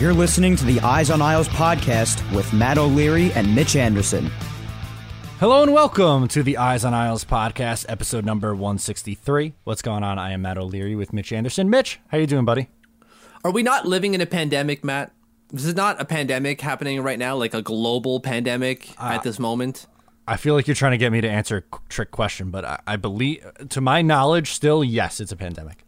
[0.00, 4.30] You're listening to the Eyes on Isles podcast with Matt O'Leary and Mitch Anderson.
[5.38, 9.52] Hello and welcome to the Eyes on Isles podcast, episode number 163.
[9.64, 10.18] What's going on?
[10.18, 11.68] I am Matt O'Leary with Mitch Anderson.
[11.68, 12.70] Mitch, how are you doing, buddy?
[13.44, 15.12] Are we not living in a pandemic, Matt?
[15.52, 19.38] This is not a pandemic happening right now, like a global pandemic uh, at this
[19.38, 19.86] moment.
[20.26, 22.80] I feel like you're trying to get me to answer a trick question, but I,
[22.86, 25.84] I believe, to my knowledge, still, yes, it's a pandemic.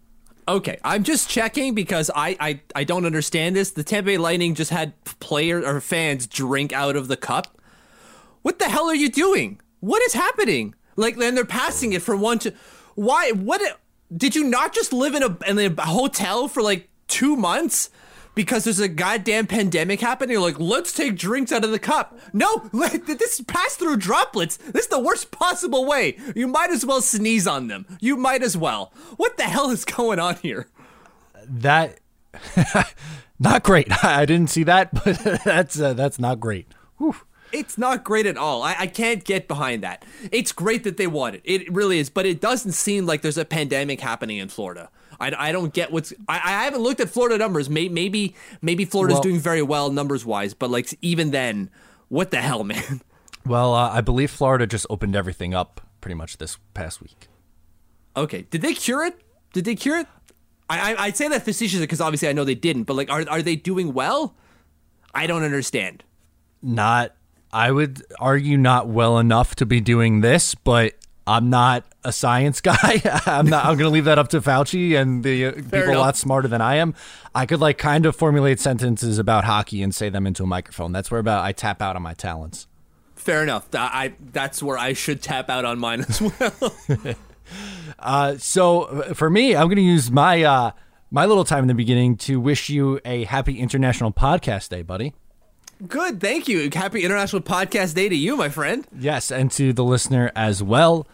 [0.48, 3.71] Okay, I'm just checking because I, I I don't understand this.
[3.71, 7.59] The Tampa Bay Lightning just had players or fans drink out of the cup.
[8.42, 9.61] What the hell are you doing?
[9.80, 10.75] What is happening?
[10.97, 12.53] Like, then they're passing it from one to.
[12.97, 13.30] Why?
[13.30, 13.61] What?
[14.14, 17.89] Did you not just live in a in a hotel for like two months?
[18.35, 20.33] Because there's a goddamn pandemic happening.
[20.33, 22.19] You're like, let's take drinks out of the cup.
[22.33, 24.57] No, this is pass through droplets.
[24.57, 26.19] This is the worst possible way.
[26.35, 27.98] You might as well sneeze on them.
[28.01, 28.92] You might as well.
[29.17, 30.69] What the hell is going on here?
[31.47, 31.98] That
[33.39, 34.05] not great.
[34.05, 36.69] I didn't see that, but that's uh, that's not great.
[36.98, 37.17] Whew.
[37.53, 38.63] It's not great at all.
[38.63, 40.07] I, I can't get behind that.
[40.31, 41.42] It's great that they want it.
[41.45, 44.89] It really is, but it doesn't seem like there's a pandemic happening in Florida.
[45.23, 46.13] I, I don't get what's.
[46.29, 47.71] I, I haven't looked at Florida numbers.
[47.71, 51.71] Maybe maybe Florida's well, doing very well numbers wise, but like even then,
[52.09, 53.01] what the hell, man?
[53.47, 57.29] Well, uh, I believe Florida just opened everything up pretty much this past week.
[58.17, 59.21] Okay, did they cure it?
[59.53, 60.07] Did they cure it?
[60.69, 63.25] I, I would say that facetiously because obviously I know they didn't, but like, are
[63.29, 64.35] are they doing well?
[65.15, 66.05] I don't understand.
[66.63, 67.15] Not,
[67.53, 70.95] I would argue not well enough to be doing this, but
[71.27, 73.01] I'm not a science guy.
[73.27, 73.65] I'm not.
[73.65, 75.95] I'm going to leave that up to Fauci and the uh, people enough.
[75.95, 76.95] a lot smarter than I am.
[77.35, 80.93] I could like kind of formulate sentences about hockey and say them into a microphone.
[80.93, 82.67] That's where about I tap out on my talents.
[83.15, 83.69] Fair enough.
[83.73, 86.75] I that's where I should tap out on mine as well.
[87.99, 90.73] uh, so uh, for me, I'm going to use my uh,
[91.11, 95.15] my little time in the beginning to wish you a happy International Podcast Day, buddy.
[95.87, 96.70] Good, thank you.
[96.73, 98.87] Happy International Podcast Day to you, my friend.
[98.97, 101.09] Yes, and to the listener as well.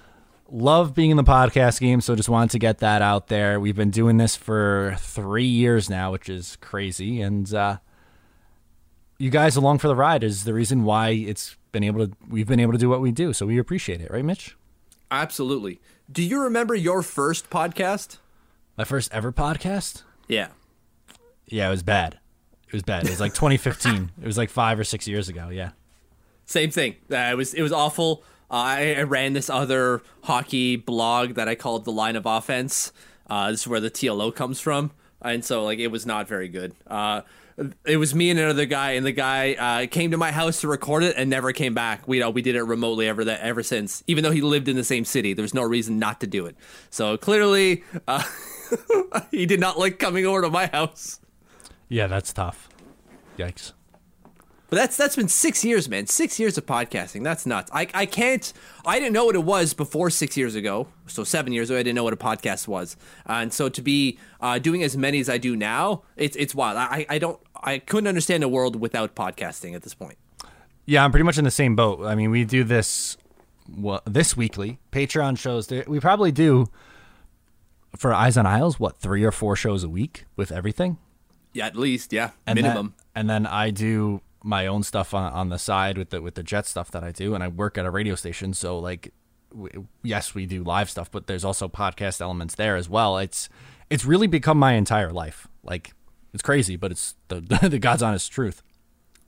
[0.51, 3.61] Love being in the podcast game, so just wanted to get that out there.
[3.61, 7.79] We've been doing this for three years now, which is crazy, and uh,
[9.19, 12.13] you guys along for the ride is the reason why it's been able to.
[12.29, 14.55] We've been able to do what we do, so we appreciate it, right, Mitch?
[15.11, 15.81] Absolutely.
[16.11, 18.19] Do you remember your first podcast?
[18.77, 20.03] My first ever podcast?
[20.29, 20.49] Yeah.
[21.47, 22.19] Yeah, it was bad.
[22.69, 23.05] It was bad.
[23.05, 24.13] It was like 2015.
[24.21, 25.49] it was like five or six years ago.
[25.49, 25.71] Yeah.
[26.45, 26.97] Same thing.
[27.11, 28.23] Uh, it was it was awful.
[28.51, 32.93] Uh, I, I, ran this other hockey blog that I called the Line of Offense.
[33.29, 34.91] Uh, this is where the TLO comes from,
[35.21, 36.75] and so like it was not very good.
[36.87, 37.21] Uh,
[37.85, 40.69] it was me and another guy, and the guy uh, came to my house to
[40.69, 42.09] record it and never came back.
[42.09, 44.03] We we did it remotely ever that ever since.
[44.07, 46.57] Even though he lived in the same city, there's no reason not to do it.
[46.89, 47.85] So clearly,
[49.31, 51.21] he did not like coming over to my house.
[51.89, 52.69] Yeah, that's tough.
[53.39, 53.73] Yikes.
[54.71, 56.07] But that's that's been six years, man.
[56.07, 57.25] Six years of podcasting.
[57.25, 57.71] That's nuts.
[57.73, 58.53] I I can't.
[58.85, 60.89] I didn't know what it was before six years ago.
[61.07, 62.97] So seven years ago, I didn't know what a podcast was.
[63.25, 66.77] and so to be uh, doing as many as I do now, it's it's wild.
[66.77, 67.41] I I don't.
[67.63, 70.19] I couldn't understand a world without podcasting at this point.
[70.85, 72.05] Yeah, I'm pretty much in the same boat.
[72.05, 73.17] I mean, we do this
[73.75, 75.71] well, this weekly Patreon shows.
[75.87, 76.67] We probably do
[77.97, 80.99] for Eyes on Isles what three or four shows a week with everything
[81.53, 82.95] Yeah, at least, yeah, and minimum.
[82.97, 86.35] Then, and then I do my own stuff on, on the side with the with
[86.35, 88.55] the jet stuff that I do, and I work at a radio station.
[88.55, 89.13] So like,
[89.53, 93.19] w- yes, we do live stuff, but there's also podcast elements there as well.
[93.19, 93.49] It's
[93.91, 95.49] it's really become my entire life.
[95.63, 95.93] Like
[96.33, 98.63] it's crazy, but it's the the God's honest truth.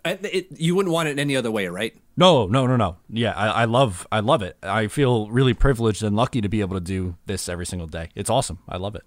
[0.02, 1.94] And it, you wouldn't want it any other way, right?
[2.16, 2.96] No, no, no, no.
[3.10, 4.56] Yeah, I, I love I love it.
[4.62, 8.08] I feel really privileged and lucky to be able to do this every single day.
[8.14, 8.60] It's awesome.
[8.68, 9.02] I love it.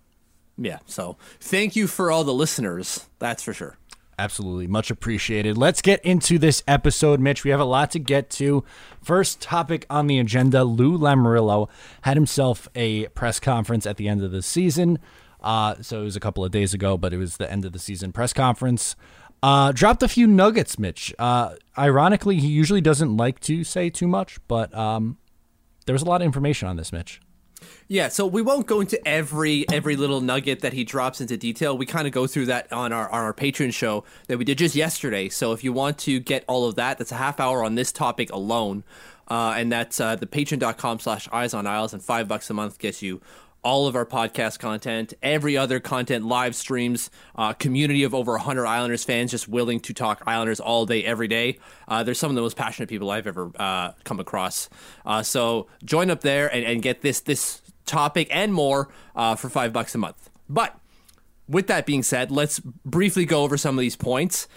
[0.58, 0.80] Yeah.
[0.86, 3.08] So thank you for all the listeners.
[3.20, 3.78] That's for sure.
[4.20, 4.68] Absolutely.
[4.68, 5.58] Much appreciated.
[5.58, 7.44] Let's get into this episode, Mitch.
[7.44, 8.64] We have a lot to get to.
[9.02, 11.70] First topic on the agenda Lou Lamoriello
[12.04, 15.00] had himself a press conference at the end of the season.
[15.42, 17.74] Uh, so it was a couple of days ago, but it was the end of
[17.74, 18.96] the season press conference.
[19.42, 21.14] Uh, dropped a few nuggets, Mitch.
[21.20, 25.18] Uh, ironically, he usually doesn't like to say too much, but um,
[25.86, 27.20] there was a lot of information on this, Mitch.
[27.88, 31.78] Yeah, so we won't go into every every little nugget that he drops into detail.
[31.78, 34.58] We kind of go through that on our on our Patreon show that we did
[34.58, 35.30] just yesterday.
[35.30, 37.92] So if you want to get all of that, that's a half hour on this
[37.92, 38.84] topic alone,
[39.28, 42.80] uh, and that's uh, the patreon.com slash eyes on isles, and five bucks a month
[42.80, 43.22] gets you
[43.64, 48.66] all of our podcast content, every other content, live streams, uh, community of over 100
[48.66, 51.60] Islanders fans just willing to talk Islanders all day, every day.
[51.88, 54.70] Uh, there's some of the most passionate people I've ever uh, come across.
[55.06, 59.48] Uh, so join up there and, and, get this this topic and more uh, for
[59.48, 60.30] five bucks a month.
[60.50, 60.78] But
[61.48, 64.48] with that being said, let's briefly go over some of these points.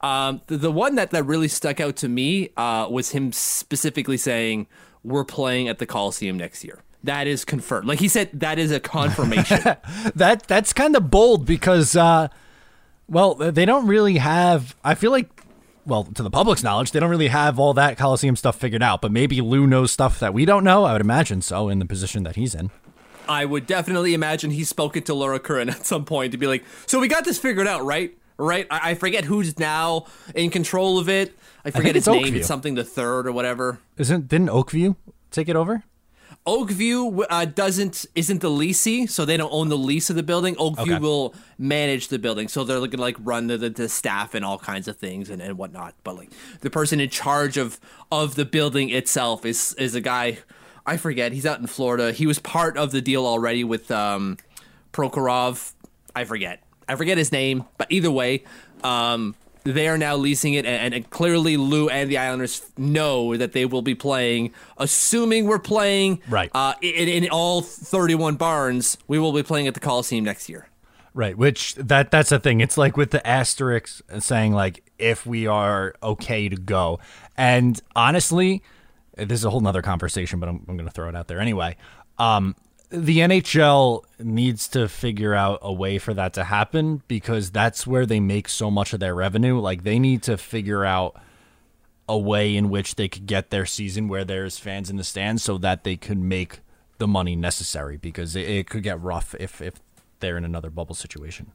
[0.00, 4.16] Um, the, the, one that, that really stuck out to me uh, was him specifically
[4.16, 4.66] saying,
[5.04, 7.88] We're playing at the Coliseum next year that is confirmed.
[7.88, 9.62] Like he said, that is a confirmation.
[10.14, 12.28] that that's kind of bold because, uh,
[13.08, 14.76] well, they don't really have.
[14.84, 15.28] I feel like,
[15.86, 19.00] well, to the public's knowledge, they don't really have all that Coliseum stuff figured out.
[19.00, 20.84] But maybe Lou knows stuff that we don't know.
[20.84, 22.70] I would imagine so in the position that he's in.
[23.28, 26.46] I would definitely imagine he spoke it to Laura Curran at some point to be
[26.46, 28.16] like, "So we got this figured out, right?
[28.38, 28.66] Right?
[28.70, 31.36] I, I forget who's now in control of it.
[31.64, 32.34] I forget I his name.
[32.36, 33.80] It's something the third or whatever.
[33.96, 34.96] Isn't didn't Oakview
[35.30, 35.84] take it over?
[36.46, 40.54] Oakview uh, doesn't isn't the leasee, so they don't own the lease of the building.
[40.56, 40.98] Oakview okay.
[40.98, 44.86] will manage the building, so they're looking like run the, the, staff and all kinds
[44.86, 45.94] of things and, and whatnot.
[46.04, 47.80] But like the person in charge of
[48.12, 50.38] of the building itself is is a guy
[50.86, 51.32] I forget.
[51.32, 52.12] He's out in Florida.
[52.12, 54.38] He was part of the deal already with um,
[54.92, 55.72] Prokhorov.
[56.14, 56.62] I forget.
[56.88, 58.44] I forget his name, but either way,
[58.84, 59.34] um,
[59.72, 63.64] they are now leasing it, and, and, clearly Lou and the Islanders know that they
[63.64, 64.52] will be playing.
[64.78, 69.74] Assuming we're playing right uh, in, in all 31 barns, we will be playing at
[69.74, 70.68] the Coliseum next year.
[71.14, 72.60] Right, which that that's the thing.
[72.60, 77.00] It's like with the asterisks saying like if we are okay to go.
[77.36, 78.62] And honestly,
[79.16, 81.40] this is a whole nother conversation, but I'm, I'm going to throw it out there
[81.40, 81.76] anyway.
[82.18, 82.54] Um,
[82.90, 88.06] the NHL needs to figure out a way for that to happen because that's where
[88.06, 89.58] they make so much of their revenue.
[89.58, 91.20] Like they need to figure out
[92.08, 95.42] a way in which they could get their season where there's fans in the stands
[95.42, 96.60] so that they could make
[96.98, 99.74] the money necessary because it, it could get rough if if
[100.20, 101.52] they're in another bubble situation.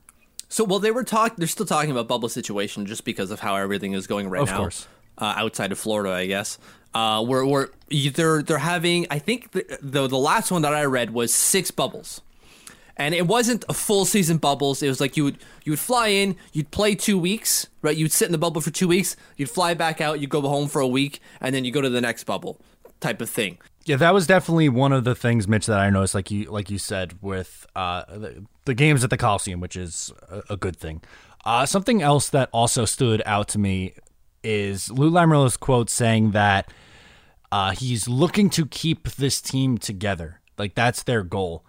[0.50, 1.36] So, well, they were talking.
[1.38, 4.50] They're still talking about bubble situation just because of how everything is going right of
[4.50, 4.56] now.
[4.56, 4.88] Of course,
[5.18, 6.58] uh, outside of Florida, I guess.
[6.94, 10.84] Uh, where where they're they're having I think the, the the last one that I
[10.84, 12.22] read was six bubbles,
[12.98, 14.84] and it wasn't a full season bubbles.
[14.84, 17.96] It was like you would you would fly in, you'd play two weeks, right?
[17.96, 20.68] You'd sit in the bubble for two weeks, you'd fly back out, you'd go home
[20.68, 22.60] for a week, and then you go to the next bubble,
[23.00, 23.58] type of thing.
[23.86, 26.14] Yeah, that was definitely one of the things, Mitch, that I noticed.
[26.14, 30.12] Like you like you said with uh, the, the games at the Coliseum, which is
[30.30, 31.02] a, a good thing.
[31.44, 33.94] Uh, something else that also stood out to me
[34.44, 36.72] is Lou Lamoriello's quote saying that
[37.52, 40.40] uh, he's looking to keep this team together.
[40.58, 41.66] Like that's their goal.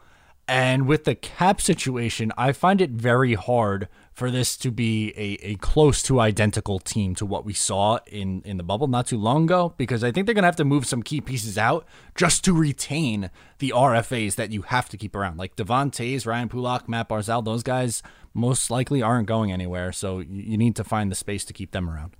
[0.48, 5.52] And with the cap situation, I find it very hard for this to be a,
[5.52, 9.16] a close to identical team to what we saw in, in the bubble not too
[9.16, 11.86] long ago, because I think they're going to have to move some key pieces out
[12.14, 15.38] just to retain the RFAs that you have to keep around.
[15.38, 18.02] Like Devon Toews, Ryan Pulock, Matt Barzal, those guys
[18.34, 19.92] most likely aren't going anywhere.
[19.92, 22.14] So you need to find the space to keep them around.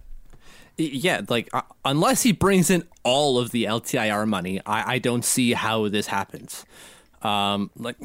[0.79, 5.25] Yeah, like uh, unless he brings in all of the LTIR money, I, I don't
[5.25, 6.65] see how this happens.
[7.23, 7.97] Um, like,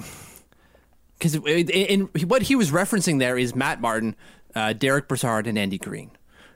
[1.18, 4.16] because in, what he was referencing there is Matt Martin,
[4.56, 6.12] uh, Derek Brassard, and Andy Greene,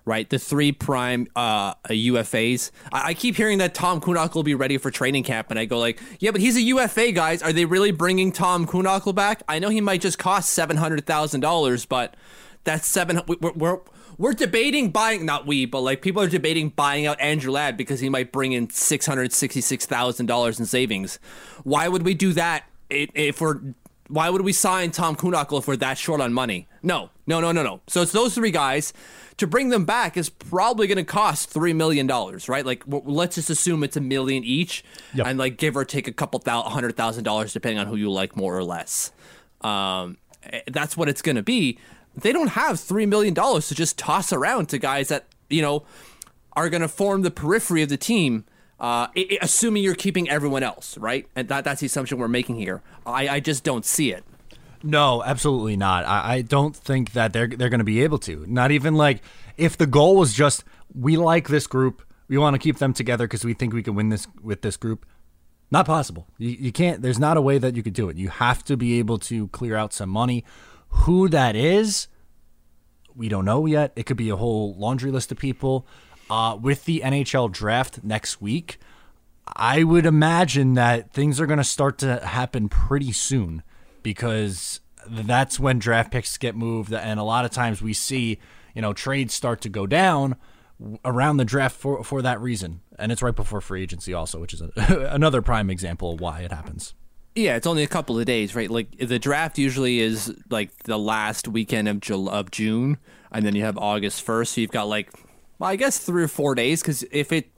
[0.06, 0.30] right?
[0.30, 2.72] The three prime uh, UFAs.
[2.92, 5.66] I, I, keep hearing that Tom Kuhnhackl will be ready for training camp, and I
[5.66, 7.42] go like, yeah, but he's a UFA, guys.
[7.42, 9.42] Are they really bringing Tom Kuhnhackl back?
[9.48, 12.16] I know he might just cost seven hundred thousand dollars, but
[12.64, 13.22] that's seven.
[13.28, 13.80] We're, we're
[14.22, 18.00] we're debating buying not we, but like people are debating buying out Andrew Ladd because
[18.00, 21.20] he might bring in six hundred sixty six thousand dollars in savings.
[21.64, 23.60] Why would we do that if we're
[24.08, 26.68] Why would we sign Tom Kuhnhackl if we're that short on money?
[26.84, 27.82] No, no, no, no, no.
[27.88, 28.94] So it's those three guys.
[29.38, 32.64] To bring them back is probably going to cost three million dollars, right?
[32.66, 34.84] Like, w- let's just assume it's a million each,
[35.16, 35.26] Yep.
[35.26, 38.12] and like give or take a couple thou- hundred thousand dollars, depending on who you
[38.12, 39.12] like more or less.
[39.62, 41.80] Um, eh, that's what it's going to be.
[42.16, 45.84] They don't have three million dollars to just toss around to guys that you know
[46.54, 48.46] are going to form the periphery of the team.
[48.80, 51.28] Uh, i- i- assuming you're keeping everyone else, right?
[51.36, 52.82] And that, that's the assumption we're making here.
[53.06, 54.24] I, I just don't see it.
[54.82, 56.04] No, absolutely not.
[56.06, 58.44] I, I don't think that they're they're going to be able to.
[58.48, 59.22] Not even like
[59.56, 60.64] if the goal was just
[60.96, 63.94] we like this group, we want to keep them together because we think we can
[63.94, 65.06] win this with this group.
[65.70, 66.28] Not possible.
[66.40, 67.02] You, you can't.
[67.04, 68.18] There's not a way that you could do it.
[68.18, 70.44] You have to be able to clear out some money.
[70.92, 72.08] Who that is,
[73.16, 73.92] we don't know yet.
[73.96, 75.86] It could be a whole laundry list of people.
[76.30, 78.78] Uh, with the NHL draft next week,
[79.48, 83.64] I would imagine that things are going to start to happen pretty soon
[84.04, 84.80] because
[85.10, 86.94] that's when draft picks get moved.
[86.94, 88.40] And a lot of times we see,
[88.74, 90.36] you know, trades start to go down
[91.04, 92.82] around the draft for, for that reason.
[92.98, 94.72] And it's right before free agency, also, which is a,
[95.12, 96.94] another prime example of why it happens.
[97.36, 98.70] Yeah, it's only a couple of days, right?
[98.70, 102.98] Like the draft usually is like the last weekend of Jul- of June,
[103.32, 104.54] and then you have August first.
[104.54, 105.10] So you've got like,
[105.58, 106.82] well, I guess three or four days.
[106.82, 107.58] Because if it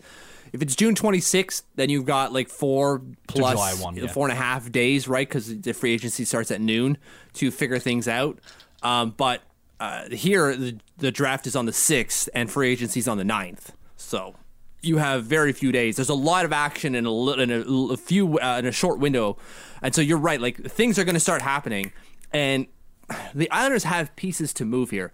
[0.51, 3.01] if it's June twenty sixth, then you've got like four
[3.33, 4.07] 1, yeah.
[4.07, 5.27] four and a half days, right?
[5.27, 6.97] Because the free agency starts at noon
[7.33, 8.37] to figure things out.
[8.83, 9.41] Um, but
[9.79, 13.23] uh, here, the, the draft is on the sixth, and free agency is on the
[13.23, 13.71] 9th.
[13.97, 14.35] So
[14.83, 15.95] you have very few days.
[15.95, 17.61] There's a lot of action in a, in a,
[17.93, 19.37] a few uh, in a short window,
[19.81, 20.39] and so you're right.
[20.39, 21.91] Like things are going to start happening,
[22.31, 22.67] and
[23.33, 25.11] the Islanders have pieces to move here.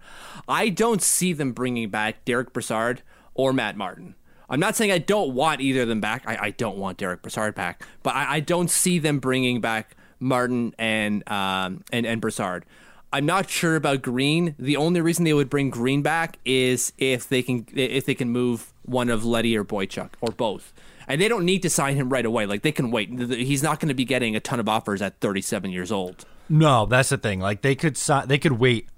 [0.48, 3.02] I don't see them bringing back Derek Brassard
[3.34, 4.16] or Matt Martin.
[4.48, 6.24] I'm not saying I don't want either of them back.
[6.26, 9.96] I, I don't want Derek Brassard back, but I, I don't see them bringing back
[10.18, 12.66] Martin and um, and and Brassard.
[13.12, 14.54] I'm not sure about Greene.
[14.58, 18.30] The only reason they would bring Greene back is if they can if they can
[18.30, 20.72] move one of Leddy or Boychuk or both.
[21.08, 22.46] And they don't need to sign him right away.
[22.46, 23.10] Like they can wait.
[23.18, 26.24] He's not going to be getting a ton of offers at 37 years old.
[26.48, 27.40] No, that's the thing.
[27.40, 28.88] Like they could si- they could wait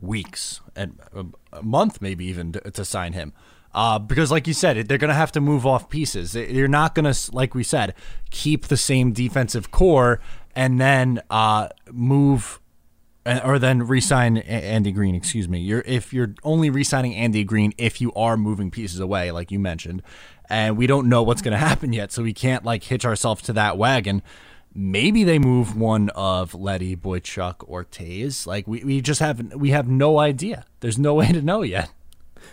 [0.00, 0.98] weeks and
[1.52, 3.32] a, month, maybe even to, to sign him.
[3.74, 6.32] Uh, because, like you said, they're going to have to move off pieces.
[6.32, 7.94] They- You're not going to, like we said,
[8.30, 10.20] keep the same defensive core
[10.54, 12.60] and then uh, move
[13.24, 15.14] Uh, or then re-sign Andy Greene.
[15.14, 15.60] Excuse me.
[15.60, 19.60] You're if you're only re-signing Andy Greene if you are moving pieces away, like you
[19.60, 20.02] mentioned,
[20.48, 23.42] and we don't know what's going to happen yet, so we can't like hitch ourselves
[23.42, 24.22] to that wagon.
[24.74, 28.46] Maybe they move one of Leddy, Boychuk, or Toews.
[28.46, 30.64] Like we, we just have we have no idea.
[30.80, 31.92] There's no way to know yet.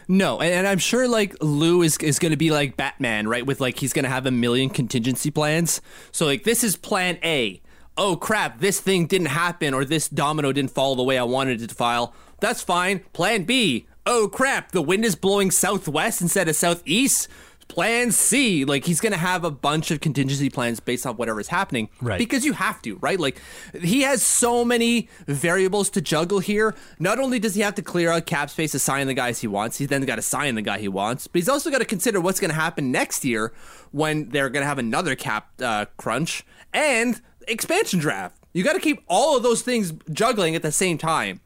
[0.07, 3.45] No, and, and I'm sure like Lou is is going to be like Batman, right?
[3.45, 5.81] With like he's going to have a million contingency plans.
[6.11, 7.61] So like this is plan A.
[8.01, 11.61] Oh crap, this thing didn't happen or this domino didn't fall the way I wanted
[11.61, 12.15] it to fall.
[12.39, 12.99] That's fine.
[13.11, 13.87] Plan B.
[14.05, 17.27] Oh crap, the wind is blowing southwest instead of southeast.
[17.67, 18.63] Plan C.
[18.63, 21.89] Like he's going to have a bunch of contingency plans based on whatever's happening.
[21.99, 22.17] Right.
[22.17, 23.19] Because you have to, right?
[23.19, 23.41] Like
[23.79, 26.75] he has so many variables to juggle here.
[26.99, 29.47] Not only does he have to clear out cap space to sign the guys he
[29.47, 31.85] wants, he's then got to sign the guy he wants, but he's also got to
[31.85, 33.51] consider what's going to happen next year
[33.91, 38.35] when they're going to have another cap uh, crunch and expansion draft.
[38.53, 41.41] You got to keep all of those things juggling at the same time.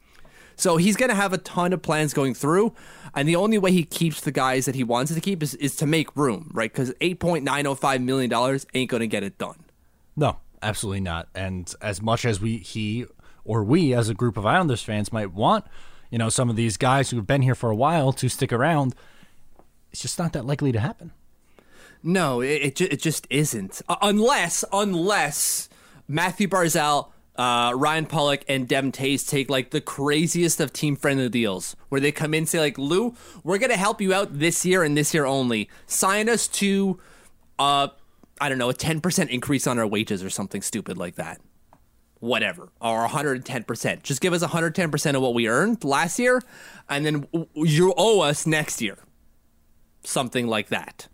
[0.56, 2.74] So he's going to have a ton of plans going through.
[3.14, 5.76] And the only way he keeps the guys that he wants to keep is, is
[5.76, 6.72] to make room, right?
[6.72, 9.64] Because $8.905 million ain't going to get it done.
[10.16, 11.28] No, absolutely not.
[11.34, 13.06] And as much as we he
[13.44, 15.64] or we as a group of Islanders fans might want,
[16.10, 18.94] you know, some of these guys who've been here for a while to stick around,
[19.92, 21.12] it's just not that likely to happen.
[22.02, 23.80] No, it it, ju- it just isn't.
[23.88, 25.68] Uh, unless unless
[26.06, 31.28] Matthew Barzal, uh, Ryan Pulock, and Devon Toews take like the craziest of team friendly
[31.28, 34.64] deals, where they come in and say like, Lou, we're gonna help you out this
[34.64, 35.68] year and this year only.
[35.86, 37.00] Sign us to,
[37.58, 37.88] uh,
[38.40, 41.40] I don't know, a ten percent increase on our wages or something stupid like that.
[42.20, 44.02] Whatever, or 110%.
[44.02, 46.40] Just give us 110% of what we earned last year,
[46.88, 48.96] and then you owe us next year.
[50.04, 51.08] Something like that.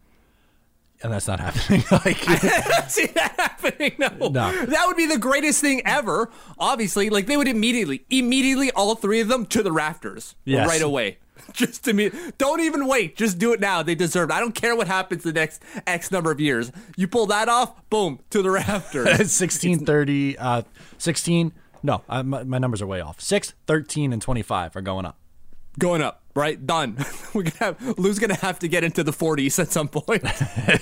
[1.03, 1.83] And that's not happening.
[1.91, 2.19] like
[2.89, 3.93] see that happening.
[3.99, 4.09] No.
[4.29, 4.65] No.
[4.67, 6.31] that would be the greatest thing ever.
[6.59, 10.69] Obviously, like they would immediately, immediately, all three of them to the rafters Yes.
[10.69, 11.19] right away.
[11.55, 13.17] Just to me, don't even wait.
[13.17, 13.83] Just do it now.
[13.83, 14.35] They deserve it.
[14.35, 16.71] I don't care what happens the next X number of years.
[16.99, 19.33] You pull that off, boom, to the rafters.
[19.33, 20.63] Sixteen thirty, uh,
[20.99, 21.53] 16.
[21.83, 23.23] No, I, my, my numbers are way off.
[23.23, 25.17] 6, 13, and 25 are going up.
[25.79, 26.65] Going up, right?
[26.65, 26.97] Done.
[27.35, 30.25] We're gonna have Lou's gonna have to get into the 40s at some point.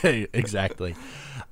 [0.35, 0.95] exactly.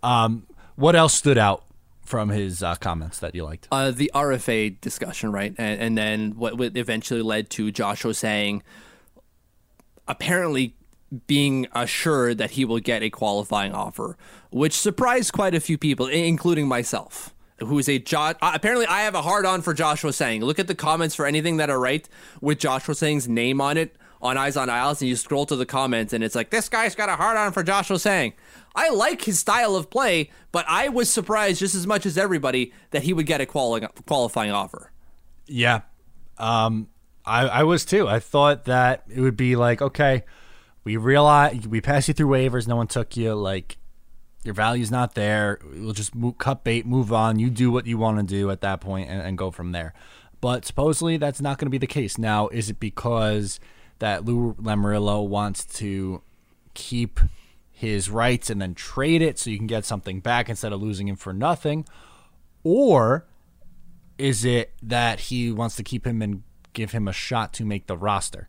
[0.03, 1.65] Um, what else stood out
[2.03, 3.69] from his uh, comments that you liked?
[3.73, 8.63] Uh, the RFA discussion, right, and, and then what, what eventually led to Josh Ho-Sang,
[10.07, 10.75] apparently
[11.27, 14.17] being assured that he will get a qualifying offer,
[14.51, 17.35] which surprised quite a few people, including myself.
[17.59, 18.35] Who is a Josh?
[18.43, 20.43] Uh, apparently, I have a hard on for Josh Ho-Sang.
[20.43, 22.07] Look at the comments for anything that are right
[22.41, 25.67] with Josh Ho-Sang's name on it on Eyes on Isles, and you scroll to the
[25.67, 28.35] comments, and it's like this guy's got a hard on for Josh Ho-Sang.
[28.75, 32.73] I like his style of play, but I was surprised just as much as everybody
[32.91, 34.93] that he would get a quali- qualifying offer.
[35.47, 35.83] Yeah,
[36.39, 36.89] um,
[37.25, 38.07] I, I was too.
[38.07, 40.25] I thought that it would be like, okay,
[40.85, 43.35] we realize we passed you through waivers, no one took you.
[43.35, 43.79] Like
[44.47, 45.59] your value's not there.
[45.65, 47.39] We'll just move, cut bait, move on.
[47.39, 49.93] You do what you want to do at that point and, and go from there.
[50.41, 52.17] But supposedly that's not going to be the case.
[52.17, 53.59] Now, is it because
[53.99, 56.23] that Lou Lamoriello wants to
[56.75, 57.21] keep
[57.71, 61.09] his rights and then trade it so you can get something back instead of losing
[61.09, 61.85] him for nothing?
[62.63, 63.27] Or
[64.19, 67.87] is it that he wants to keep him and give him a shot to make
[67.87, 68.49] the roster?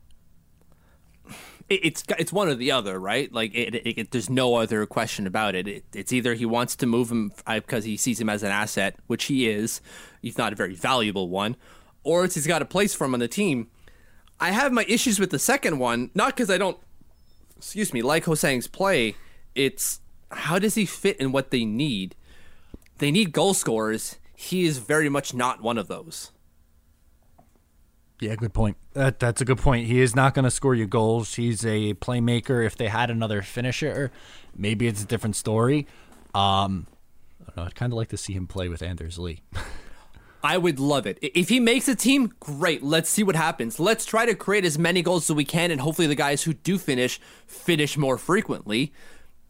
[1.69, 3.31] It's it's one or the other, right?
[3.31, 5.83] Like it, it, it, there's no other question about it.
[5.93, 8.95] It's either he wants to move him uh, because he sees him as an asset,
[9.07, 9.81] which he is,
[10.21, 11.57] he's not a very valuable one,
[12.03, 13.67] or it's he's got a place for him on the team.
[14.39, 16.77] I have my issues with the second one, not because I don't
[17.57, 19.15] excuse me, like Ho-Sang's play,
[19.55, 19.99] it's
[20.31, 22.15] how does he fit in what they need?
[22.99, 24.17] They need goal scorers.
[24.35, 26.31] He is very much not one of those.
[28.19, 28.77] Yeah, good point.
[28.93, 29.87] That that's a good point.
[29.87, 31.35] He is not going to score you goals.
[31.35, 32.65] He's a playmaker.
[32.65, 34.11] If they had another finisher,
[34.55, 35.85] maybe it's a different story.
[36.33, 36.87] Um,
[37.41, 37.63] I don't know.
[37.63, 39.41] I'd kind of like to see him play with Anders Lee.
[40.43, 41.19] I would love it.
[41.21, 42.83] If he makes a team, great.
[42.83, 43.79] Let's see what happens.
[43.79, 46.53] Let's try to create as many goals as we can, and hopefully the guys who
[46.53, 48.93] do finish finish more frequently.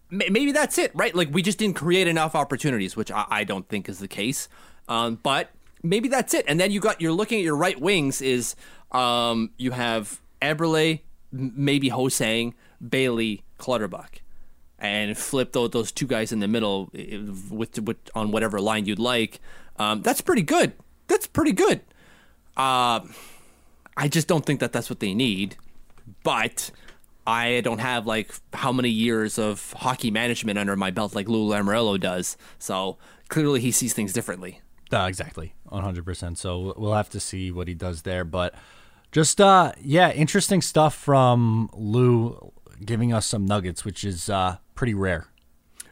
[0.09, 1.13] Maybe that's it, right?
[1.13, 4.47] Like we just didn't create enough opportunities, which I, I don't think is the case.
[4.87, 5.51] Um, but
[5.83, 6.45] maybe that's it.
[6.47, 8.55] And then you got you're looking at your right wings is
[8.91, 12.53] um, you have Eberle, maybe Ho-Sang,
[12.87, 14.21] Bailey, Clutterbuck,
[14.79, 16.89] and flip those, those two guys in the middle
[17.49, 19.39] with, with on whatever line you'd like.
[19.77, 20.73] Um, that's pretty good.
[21.07, 21.81] That's pretty good.
[22.55, 23.01] Uh,
[23.95, 25.57] I just don't think that that's what they need.
[26.23, 26.71] But
[27.25, 31.49] I don't have like how many years of hockey management under my belt like Lou
[31.49, 32.37] Lamoriello does.
[32.59, 32.97] So
[33.27, 34.61] clearly he sees things differently.
[34.91, 36.37] Uh, exactly, 100%.
[36.37, 38.23] So we'll have to see what he does there.
[38.23, 38.55] But
[39.11, 42.53] just, uh, yeah, interesting stuff from Lou
[42.85, 45.27] giving us some nuggets, which is uh, pretty rare.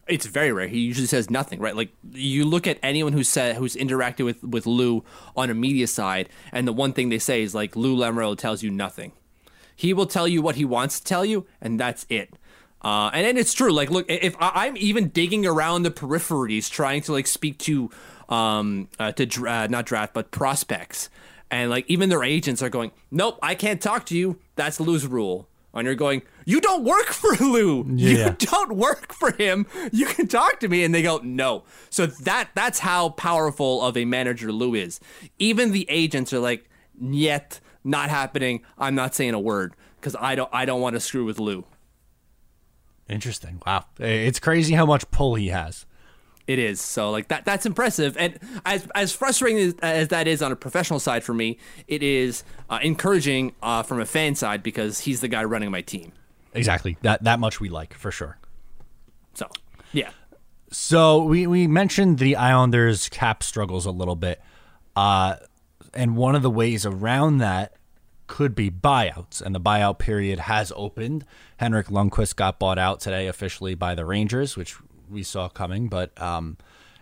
[0.08, 0.68] It's very rare.
[0.68, 1.76] He usually says nothing, right?
[1.76, 5.04] Like you look at anyone who said who's interacted with with Lou
[5.36, 8.62] on a media side, and the one thing they say is like Lou Lamoriello tells
[8.62, 9.14] you nothing.
[9.76, 12.38] He will tell you what he wants to tell you, and that's it.
[12.84, 13.74] Uh, and then it's true.
[13.74, 17.90] Like, look, if I'm even digging around the peripheries, trying to like speak to
[18.30, 21.10] um, uh, to dra- uh, not draft, but prospects.
[21.52, 24.40] And like even their agents are going, nope, I can't talk to you.
[24.56, 25.48] That's Lou's rule.
[25.74, 27.86] And you're going, you don't work for Lou.
[27.90, 28.30] Yeah.
[28.40, 29.68] You don't work for him.
[29.92, 30.84] You can talk to me.
[30.84, 31.64] And they go, no.
[31.90, 35.00] So that that's how powerful of a manager Lou is.
[35.38, 38.64] Even the agents are like, yet not happening.
[38.78, 41.66] I'm not saying a word because I don't I don't want to screw with Lou.
[43.08, 43.62] Interesting.
[43.66, 43.86] Wow.
[44.00, 45.86] It's crazy how much pull he has.
[46.48, 47.44] It is so like that.
[47.44, 51.34] That's impressive, and as as frustrating as, as that is on a professional side for
[51.34, 55.72] me, it is uh, encouraging uh, from a fan side because he's the guy running
[55.72, 56.12] my team.
[56.54, 56.98] Exactly.
[57.02, 58.38] That that much we like for sure.
[59.34, 59.48] So
[59.92, 60.12] yeah.
[60.72, 64.42] So we we mentioned the Islanders cap struggles a little bit,
[64.96, 65.38] uh,
[65.94, 67.74] and one of the ways around that
[68.28, 71.26] could be buyouts, and the buyout period has opened.
[71.58, 74.76] Henrik Lundqvist got bought out today officially by the Rangers, which
[75.10, 76.58] we saw coming, but um,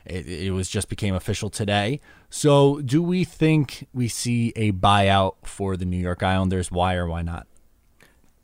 [0.06, 2.00] it, it was just became official today.
[2.30, 6.72] So, do we think we see a buyout for the New York Islanders?
[6.72, 7.48] Why or why not?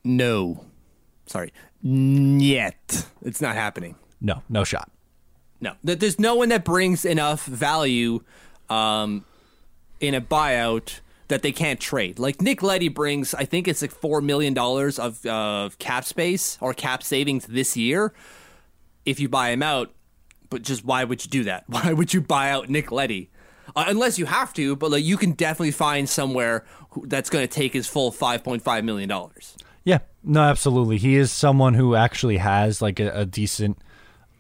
[0.04, 0.66] No,
[1.26, 3.96] sorry, yet it's not happening.
[4.22, 4.92] No, no shot.
[5.62, 8.22] No, there's no one that brings enough value
[8.70, 9.26] um,
[10.00, 12.18] in a buyout that they can't trade.
[12.18, 16.58] Like Nick Leddy brings, I think it's like four million dollars of uh, cap space
[16.62, 18.14] or cap savings this year
[19.06, 19.94] if you buy him out.
[20.50, 21.66] But just why would you do that?
[21.68, 23.30] Why would you buy out Nick Leddy?
[23.76, 27.48] Uh, unless you have to, but like you can definitely find somewhere who, that's going
[27.48, 29.56] to take his full five point five million dollars.
[29.84, 30.98] Yeah, no, absolutely.
[30.98, 33.78] He is someone who actually has like a, a decent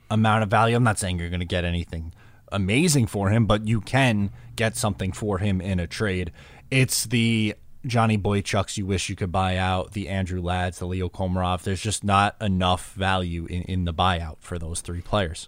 [0.09, 0.75] amount of value.
[0.75, 2.11] I'm not saying you're going to get anything
[2.51, 6.31] amazing for him, but you can get something for him in a trade.
[6.71, 11.09] It's the Johnny Boychucks you wish you could buy out, the Andrew Ladds, the Leo
[11.09, 11.63] Komarov.
[11.63, 15.47] There's just not enough value in, in the buyout for those three players.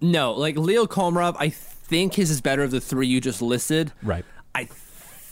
[0.00, 3.92] No, like Leo Komarov, I think his is better of the three you just listed.
[4.02, 4.24] Right.
[4.54, 4.64] I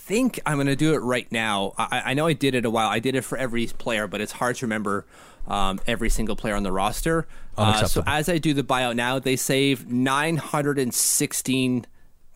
[0.09, 1.75] think I'm going to do it right now.
[1.77, 2.89] I, I know I did it a while.
[2.89, 5.07] I did it for every player, but it's hard to remember
[5.47, 7.27] um, every single player on the roster.
[7.57, 11.87] Uh, so as I do the buyout now, they save nine hundred and sixteen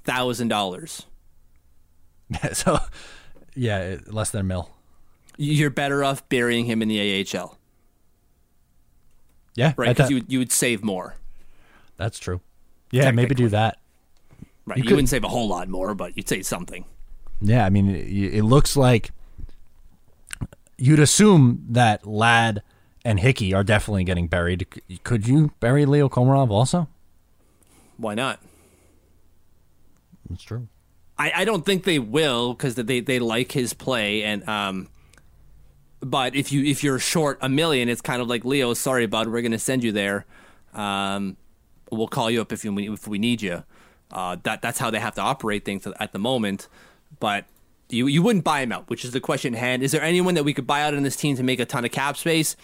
[0.04, 1.06] thousand dollars.
[2.52, 2.78] so,
[3.54, 4.70] yeah, less than a mil.
[5.38, 7.00] You're better off burying him in the
[7.34, 7.58] AHL,
[9.54, 9.94] Yeah, right?
[9.96, 11.16] Because you you would save more,
[11.96, 12.40] that's true.
[12.90, 13.78] Yeah, maybe do that.
[14.66, 14.76] right?
[14.76, 16.84] You You, could- wouldn't save a whole lot more, but you'd save something.
[17.40, 19.10] Yeah, I mean, it, it looks like
[20.78, 22.62] you'd assume that Ladd
[23.04, 24.66] and Hickey are definitely getting buried.
[25.02, 26.88] Could you bury Leo Komarov also?
[27.96, 28.40] Why not?
[30.28, 30.68] That's true.
[31.22, 34.88] I, I don't think they will because they they like his play and um.
[36.00, 38.74] But if you if you're short a million, it's kind of like Leo.
[38.74, 40.26] Sorry, bud, we're to send you there.
[40.74, 41.36] Um,
[41.92, 43.62] we'll call you up if you if we need you.
[44.10, 46.66] Uh, that that's how they have to operate things at the moment.
[47.20, 47.44] But
[47.88, 49.84] you you wouldn't buy him out, which is the question at hand.
[49.84, 51.84] Is there anyone that we could buy out in this team to make a ton
[51.84, 52.56] of cap space?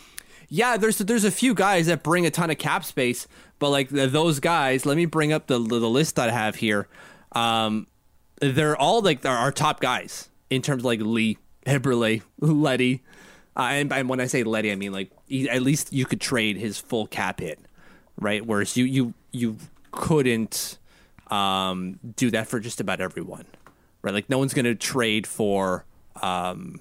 [0.48, 3.28] Yeah, there's there's a few guys that bring a ton of cap space,
[3.60, 6.88] but like th- those guys, let me bring up the the list I have here.
[7.30, 7.86] Um,
[8.40, 13.03] they're all like our, our top guys in terms of like Lee, Eberle, Leddy.
[13.57, 16.20] Uh, and, and when I say Leddy, I mean like he, at least you could
[16.20, 17.59] trade his full cap hit,
[18.20, 18.44] right?
[18.44, 19.57] Whereas you you you
[19.90, 20.79] couldn't
[21.29, 23.46] um, do that for just about everyone,
[24.03, 24.14] right?
[24.14, 25.85] Like no one's going to trade for
[26.22, 26.81] um,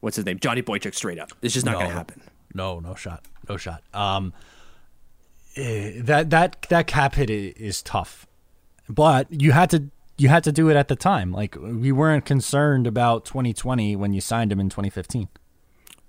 [0.00, 1.32] what's his name, Johnny Boychuk straight up.
[1.42, 2.22] It's just not going to happen.
[2.52, 3.82] No, no shot, no shot.
[3.94, 4.32] Um,
[5.56, 8.26] eh, that that that cap hit is tough,
[8.88, 9.84] but you had to
[10.20, 11.32] you had to do it at the time.
[11.32, 15.28] Like we weren't concerned about 2020 when you signed him in 2015.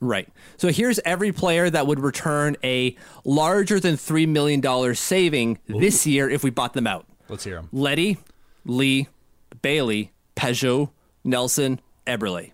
[0.02, 0.28] Right.
[0.58, 6.30] So here's every player that would return a larger than $3 million saving this year
[6.30, 7.06] if we bought them out.
[7.30, 8.18] Let's hear them Leddy,
[8.66, 9.08] Lee,
[9.62, 10.90] Bailey, Pageau,
[11.24, 12.52] Nelson, Eberle.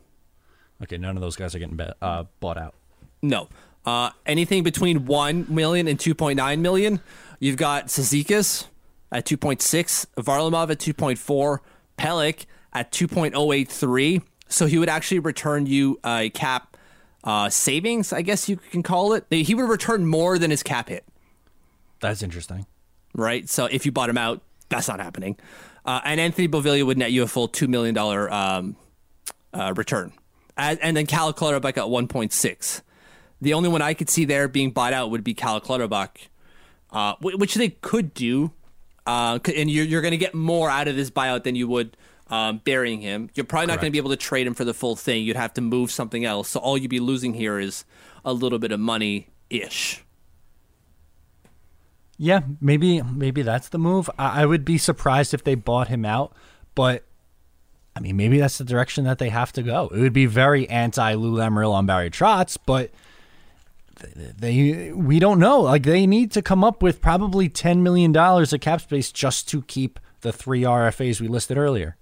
[0.83, 2.75] Okay, none of those guys are getting uh, bought out.
[3.23, 3.49] No.
[3.83, 6.99] Uh, anything between 1 million and 2.9 million.
[7.39, 8.67] You've got Sazikis
[9.11, 11.59] at 2.6, Varlamov at 2.4,
[11.97, 14.21] Pulock at 2.083.
[14.49, 16.77] So he would actually return you a cap
[17.23, 19.25] uh, savings, I guess you can call it.
[19.29, 21.05] He would return more than his cap hit.
[21.99, 22.65] That's interesting.
[23.13, 23.49] right?
[23.49, 25.37] So if you bought him out, that's not happening.
[25.85, 28.75] Uh, and Anthony Beauvillier would net you a full two million dollar um,
[29.53, 30.11] uh, return,
[30.57, 32.81] and, and then Cal Clutterbuck at one point six.
[33.41, 36.17] The only one I could see there being bought out would be Cal Clutterbuck,
[36.91, 38.51] uh, wh- which they could do,
[39.07, 41.97] uh, and you're you're going to get more out of this buyout than you would.
[42.29, 44.73] Um, burying him, you're probably not going to be able to trade him for the
[44.73, 45.23] full thing.
[45.23, 46.49] You'd have to move something else.
[46.49, 47.85] So all you'd be losing here is
[48.25, 50.03] a little bit of money ish.
[52.17, 54.09] Yeah, maybe maybe that's the move.
[54.19, 56.33] I, I would be surprised if they bought him out,
[56.75, 57.05] but
[57.95, 59.87] I mean, maybe that's the direction that they have to go.
[59.87, 62.91] It would be very anti Lou Lamoriello on Barry Trotz, but
[64.37, 65.61] they we don't know.
[65.61, 69.49] Like they need to come up with probably ten million dollars of cap space just
[69.49, 71.97] to keep the three RFAs we listed earlier.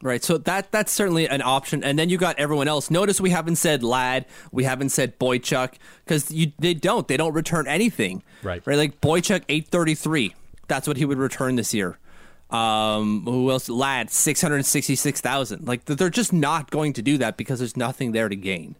[0.00, 0.22] Right.
[0.22, 1.82] So that that's certainly an option.
[1.82, 2.90] And then you got everyone else.
[2.90, 5.74] Notice we haven't said Ladd, we haven't said Boychuk
[6.04, 8.22] because you they don't they don't return anything.
[8.42, 8.64] Right.
[8.64, 8.78] Right.
[8.78, 10.34] Like Boychuk eight thirty three.
[10.68, 11.98] That's what he would return this year.
[12.50, 13.68] Um, who else?
[13.68, 15.66] Ladd six hundred sixty six thousand.
[15.66, 18.76] Like they're just not going to do that because there's nothing there to gain.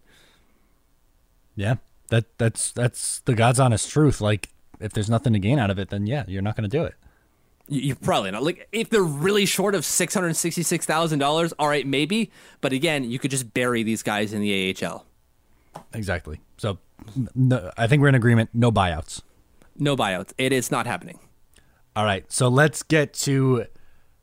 [1.56, 1.74] Yeah,
[2.08, 4.20] that that's that's the God's honest truth.
[4.20, 6.76] Like if there's nothing to gain out of it, then yeah, you're not going to
[6.76, 6.94] do it.
[7.68, 8.42] You- You're probably not.
[8.42, 12.30] Like if they're really short of six hundred sixty six thousand dollars, all right, maybe.
[12.60, 15.04] But again, you could just bury these guys in the AHL.
[15.92, 16.40] Exactly.
[16.56, 16.78] So
[17.34, 18.50] no, I think we're in agreement.
[18.52, 19.22] No buyouts.
[19.76, 20.32] No buyouts.
[20.38, 21.18] It is not happening.
[21.94, 23.66] All right, so let's get to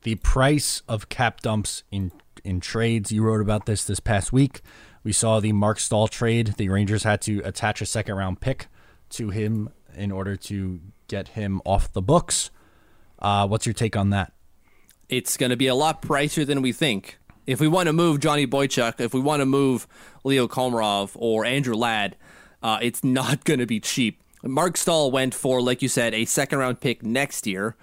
[0.04, 2.12] the price of cap dumps in
[2.44, 3.12] in trades.
[3.12, 4.62] You wrote about this this past week.
[5.06, 6.56] We saw the Marc Staal trade.
[6.58, 8.68] The Rangers had to attach a second round pick
[9.12, 12.50] to him in order to get him off the books.
[13.20, 14.34] Uh, what's your take on that?
[15.10, 17.18] it's going to be a lot pricier than we think.
[17.46, 19.88] If we want to move Johnny Boychuk, if we want to move
[20.24, 22.16] Leo Komarov or Andrew Ladd,
[22.64, 24.22] uh, it's not going to be cheap.
[24.44, 27.76] Marc Staal went for, like you said, a second round pick next year.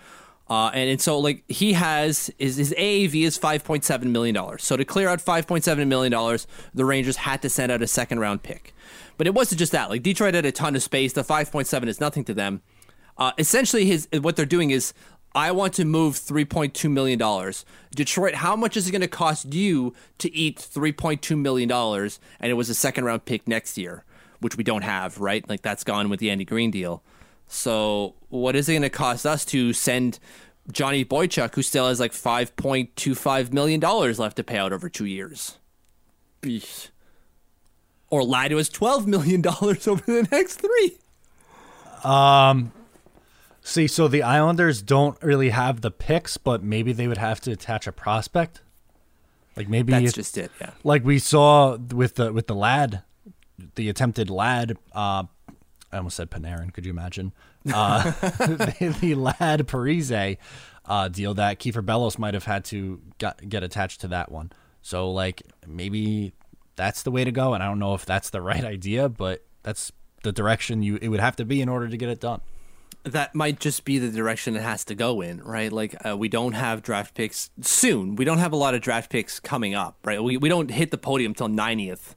[0.53, 4.59] Uh, and, and so, like, he has his, his AAV is $5.7 million.
[4.59, 6.39] So, to clear out $5.7 million,
[6.75, 8.75] the Rangers had to send out a second round pick.
[9.17, 9.89] But it wasn't just that.
[9.89, 11.15] Like, Detroit had a ton of space.
[11.15, 12.61] The 5.7 is nothing to them.
[13.17, 14.93] Uh, essentially, his what they're doing is,
[15.35, 17.65] I want to move three point two million dollars.
[17.95, 21.67] Detroit, how much is it going to cost you to eat three point two million
[21.67, 22.21] dollars?
[22.41, 24.05] And it was a second round pick next year,
[24.41, 25.49] which we don't have, right?
[25.49, 27.03] Like that's gone with the Andy Greene deal.
[27.53, 30.19] So what is it going to cost us to send
[30.71, 34.57] Johnny Boychuk, who still has like five point two five million dollars left to pay
[34.59, 35.59] out over two years.
[36.41, 36.89] Beesh.
[38.11, 40.99] Or lie to us twelve million dollars over the next three.
[42.05, 42.73] Um,
[43.65, 47.53] See, so the Islanders don't really have the picks, but maybe they would have to
[47.53, 48.61] attach a prospect.
[49.57, 50.51] Like maybe That's it- just it.
[50.61, 50.71] Yeah.
[50.85, 53.03] like we saw with the with the Ladd,
[53.77, 54.77] the attempted Ladd.
[54.93, 55.25] Uh,
[55.93, 56.73] I almost said Panarin.
[56.73, 57.33] Could you imagine?
[57.73, 60.39] Uh, the, the Ladd Parise
[60.87, 64.51] uh, deal that Kiefer Bellows might have had to get, get attached to that one.
[64.81, 66.33] So like maybe
[66.77, 67.55] that's the way to go.
[67.55, 71.09] And I don't know if that's the right idea, but that's the direction you it
[71.09, 72.41] would have to be in order to get it done.
[73.05, 75.73] that might just be the direction it has to go in, right?
[75.73, 78.17] Like uh, we don't have draft picks soon.
[78.17, 80.23] We don't have a lot of draft picks coming up, right?
[80.23, 82.15] We we don't hit the podium till 90th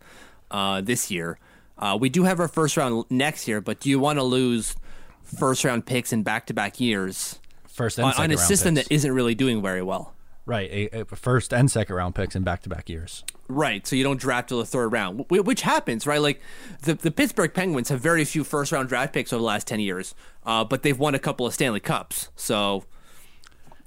[0.51, 1.39] uh, this year.
[1.77, 4.75] Uh, we do have our first round next year, but do you want to lose
[5.23, 8.87] first round picks in back to back years First and on, on a system picks.
[8.87, 10.13] that isn't really doing very well?
[10.47, 13.23] right, a, a first and second round picks in back to back years.
[13.47, 16.21] Right, so you don't draft till the third round, wh- which happens, right?
[16.21, 16.39] Like
[16.83, 19.79] the the Pittsburgh Penguins have very few first round draft picks over the last ten
[19.79, 20.13] years,
[20.45, 22.85] uh, but they've won a couple of Stanley Cups, so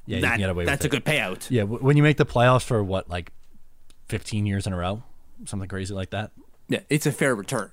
[0.05, 0.91] Yeah, you that, can get away that's a it.
[0.91, 1.47] good payout.
[1.49, 3.31] Yeah, w- when you make the playoffs for what, like,
[4.09, 5.03] fifteen years in a row,
[5.45, 6.33] something crazy like that.
[6.69, 7.71] Yeah, it's a fair return.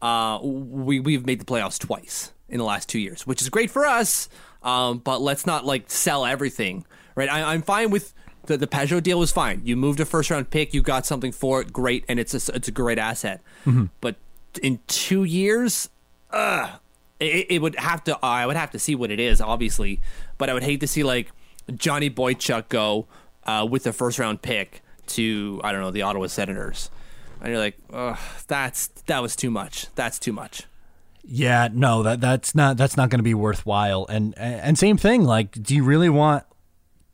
[0.00, 3.70] Uh, we we've made the playoffs twice in the last two years, which is great
[3.70, 4.28] for us.
[4.62, 6.84] Um, but let's not like sell everything,
[7.14, 7.28] right?
[7.28, 8.14] I, I'm fine with
[8.46, 9.62] the the Pageau deal was fine.
[9.64, 12.54] You moved a first round pick, you got something for it, great, and it's a,
[12.54, 13.40] it's a great asset.
[14.00, 14.16] But
[14.62, 15.88] in two years,
[16.30, 16.76] uh,
[17.20, 18.18] it, it would have to.
[18.24, 20.00] I would have to see what it is, obviously.
[20.38, 21.30] But I would hate to see like
[21.74, 23.06] Johnny Boychuk go
[23.44, 26.90] uh, with the first round pick to I don't know the Ottawa Senators,
[27.40, 29.86] and you're like, Ugh, that's that was too much.
[29.94, 30.64] That's too much.
[31.30, 34.06] Yeah, no, that that's not that's not going to be worthwhile.
[34.08, 36.44] And and same thing, like, do you really want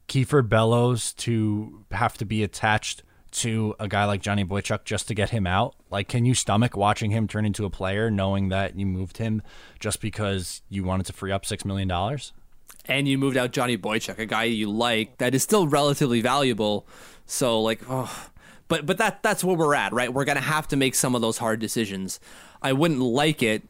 [0.08, 5.14] Kiefer Bellows to have to be attached to a guy like Johnny Boychuk just to
[5.14, 5.74] get him out?
[5.90, 9.42] Like, can you stomach watching him turn into a player, knowing that you moved him
[9.80, 12.32] just because you wanted to free up six million dollars?
[12.86, 16.86] And you moved out Johnny Boychuk, a guy you like that is still relatively valuable.
[17.26, 18.28] So like, oh,
[18.68, 20.12] but but that that's where we're at, right?
[20.12, 22.20] We're gonna have to make some of those hard decisions.
[22.62, 23.62] I wouldn't like it,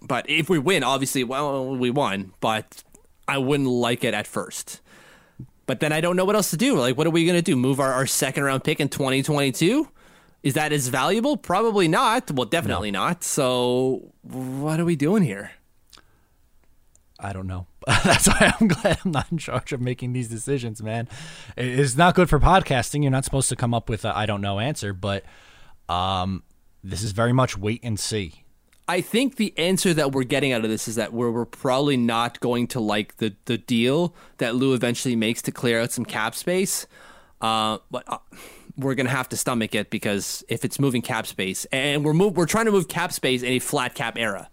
[0.00, 2.32] but if we win, obviously, well, we won.
[2.40, 2.82] But
[3.26, 4.80] I wouldn't like it at first.
[5.66, 6.76] But then I don't know what else to do.
[6.76, 7.56] Like, what are we gonna do?
[7.56, 9.88] Move our, our second round pick in 2022?
[10.42, 11.36] Is that as valuable?
[11.36, 12.30] Probably not.
[12.30, 13.22] Well, definitely not.
[13.22, 15.52] So what are we doing here?
[17.18, 17.66] I don't know.
[18.04, 21.08] That's why I'm glad I'm not in charge of making these decisions, man.
[21.56, 23.02] It's not good for podcasting.
[23.02, 25.24] You're not supposed to come up with a I don't know answer, but
[25.88, 26.42] um,
[26.82, 28.44] this is very much wait and see.
[28.88, 31.96] I think the answer that we're getting out of this is that we're, we're probably
[31.96, 36.04] not going to like the, the deal that Lou eventually makes to clear out some
[36.04, 36.86] cap space.
[37.40, 38.18] Uh, but uh,
[38.76, 42.36] we're gonna have to stomach it because if it's moving cap space, and we're move,
[42.36, 44.48] we're trying to move cap space in a flat cap era,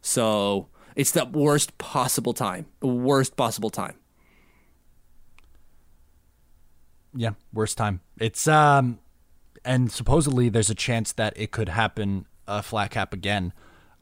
[0.00, 3.94] so it's the worst possible time, the worst possible time.
[7.14, 8.00] Yeah, worst time.
[8.18, 8.98] It's um,
[9.64, 13.52] and supposedly there's a chance that it could happen a flat cap again,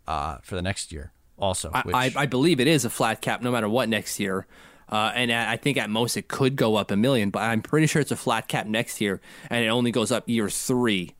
[0.06, 1.70] uh, for the next year also.
[1.72, 4.46] I, which, I, I believe it is a flat cap no matter what next year.
[4.88, 7.62] Uh, and I I think at most it could go up a million, but I'm
[7.62, 11.14] pretty sure it's a flat cap next year, and it only goes up year three.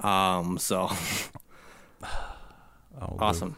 [0.00, 0.90] Um, so
[2.02, 3.56] oh, awesome.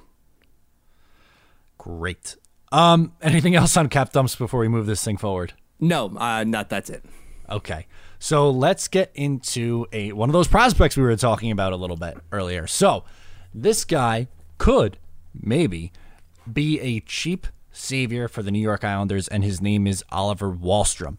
[1.84, 2.36] Great.
[2.72, 5.52] Um, anything else on cap dumps before we move this thing forward?
[5.78, 7.04] No, uh, not that's it.
[7.50, 7.86] Okay.
[8.18, 11.98] So let's get into a one of those prospects we were talking about a little
[11.98, 12.66] bit earlier.
[12.66, 13.04] So
[13.52, 14.96] this guy could
[15.38, 15.92] maybe
[16.50, 21.18] be a cheap savior for the New York Islanders, and his name is Oliver Wahlstrom.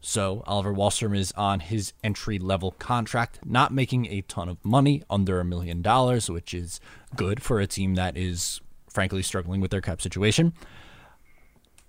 [0.00, 5.02] So Oliver Wahlstrom is on his entry level contract, not making a ton of money,
[5.10, 6.80] under a million dollars, which is
[7.14, 8.62] good for a team that is
[8.98, 10.52] frankly struggling with their cap situation.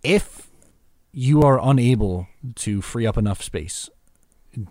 [0.03, 0.47] If
[1.11, 3.89] you are unable to free up enough space,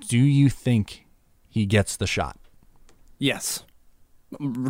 [0.08, 1.04] do you think
[1.48, 2.38] he gets the shot?
[3.18, 3.64] Yes,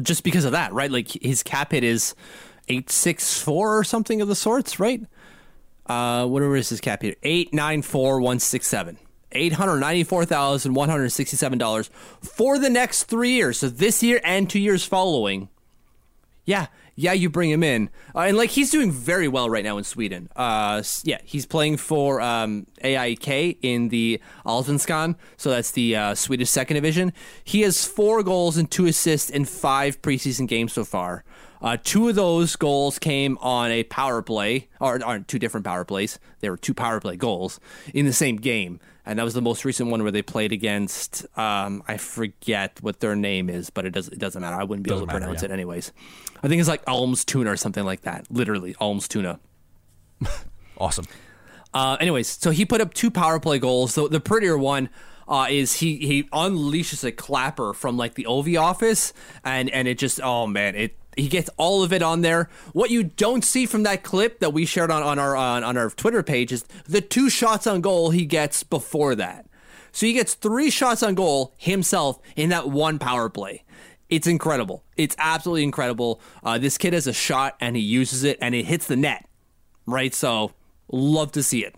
[0.00, 0.90] just because of that, right?
[0.90, 2.14] Like his cap hit is
[2.68, 5.02] eight six four or something of the sorts, right?
[5.85, 7.18] Uh, whatever is his cap hit?
[7.22, 8.96] Eight nine four one six seven.
[9.33, 11.90] Eight hundred ninety-four thousand one hundred sixty-seven dollars
[12.22, 13.59] for the next three years.
[13.59, 15.50] So this year and two years following.
[16.46, 16.68] Yeah,
[17.00, 19.84] yeah, you bring him in, uh, and like he's doing very well right now in
[19.84, 20.28] Sweden.
[20.34, 26.50] Uh, yeah, he's playing for um, AIK in the Allsvenskan, so that's the uh, Swedish
[26.50, 27.12] second division.
[27.44, 31.22] He has four goals and two assists in five preseason games so far.
[31.61, 35.85] Uh, two of those goals came on a power play, or aren't two different power
[35.85, 36.18] plays.
[36.40, 37.59] They were two power play goals
[37.92, 41.27] in the same game, and that was the most recent one where they played against.
[41.37, 44.57] Um, I forget what their name is, but it does it doesn't matter.
[44.57, 45.49] I wouldn't be Doesn't able to matter, pronounce yeah.
[45.49, 45.92] it anyways.
[46.42, 48.27] I think it's like Alms Tuna or something like that.
[48.31, 49.40] Literally, Alms Tuna.
[50.81, 51.07] Awesome.
[51.75, 53.92] Uh, anyways, so he put up two power play goals.
[53.92, 54.88] So the prettier one
[55.27, 59.12] uh, is he he unleashes a clapper from like the Ovi office,
[59.44, 62.48] and and it just oh man, it he gets all of it on there.
[62.72, 65.76] What you don't see from that clip that we shared on on our on, on
[65.76, 69.46] our Twitter page is the two shots on goal he gets before that.
[69.92, 73.64] So he gets three shots on goal himself in that one power play.
[74.09, 74.85] It's incredible.
[74.96, 76.20] It's absolutely incredible.
[76.42, 79.28] Uh, this kid has a shot and he uses it and it hits the net.
[79.87, 80.14] Right?
[80.14, 80.52] So
[80.90, 81.74] love to see it.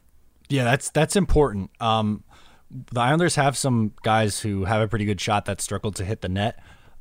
[0.48, 1.70] Yeah, that's that's important.
[1.80, 2.24] Um,
[2.70, 6.20] the Islanders have some guys who have a pretty good shot that struggled to hit
[6.20, 6.60] the net.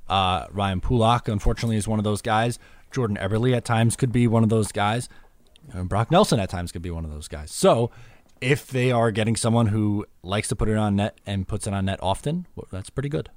[0.09, 2.59] Uh, Ryan Pulock, unfortunately, is one of those guys.
[2.91, 5.07] Jordan Eberle at times could be one of those guys.
[5.71, 7.51] And Brock Nelson at times could be one of those guys.
[7.51, 7.91] So,
[8.41, 11.73] if they are getting someone who likes to put it on net and puts it
[11.73, 13.29] on net often, well, that's pretty good.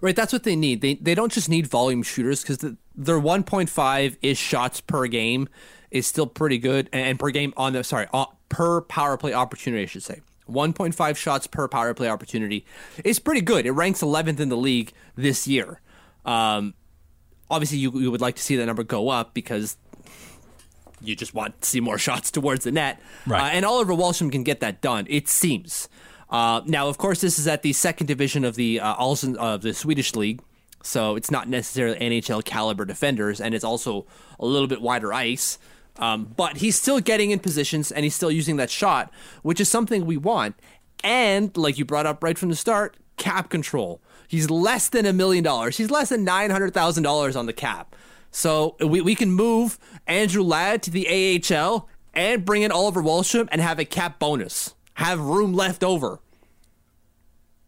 [0.00, 0.80] Right, that's what they need.
[0.80, 5.48] They they don't just need volume shooters because the, their 1.5 ish shots per game
[5.90, 9.34] is still pretty good, and, and per game on the sorry uh, per power play
[9.34, 10.20] opportunity, I should say.
[10.52, 12.64] 1.5 shots per power play opportunity
[13.04, 13.66] is pretty good.
[13.66, 15.80] It ranks 11th in the league this year.
[16.24, 16.74] Um,
[17.50, 19.76] obviously, you, you would like to see that number go up because
[21.00, 23.00] you just want to see more shots towards the net.
[23.26, 23.40] Right.
[23.40, 25.88] Uh, and Oliver Wahlstrom can get that done, it seems.
[26.30, 29.60] Uh, now, of course, this is at the second division of the uh, Allsen, of
[29.60, 30.40] the Swedish league,
[30.82, 34.06] so it's not necessarily NHL caliber defenders, and it's also
[34.40, 35.58] a little bit wider ice.
[35.98, 39.68] Um, but he's still getting in positions, and he's still using that shot, which is
[39.68, 40.56] something we want.
[41.04, 44.00] And like you brought up right from the start, cap control.
[44.26, 45.76] He's less than a million dollars.
[45.76, 47.94] He's less than nine hundred thousand dollars on the cap.
[48.30, 53.48] So we, we can move Andrew Ladd to the AHL and bring in Oliver Wahlstrom
[53.52, 54.74] and have a cap bonus.
[54.94, 56.20] Have room left over.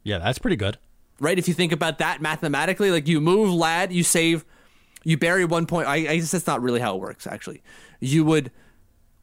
[0.02, 0.78] Yeah, that's pretty good.
[1.20, 1.38] Right?
[1.38, 4.44] If you think about that mathematically, like you move Ladd, you save,
[5.04, 5.86] you bury one point.
[5.86, 7.62] I, I guess that's not really how it works, actually.
[8.04, 8.50] You would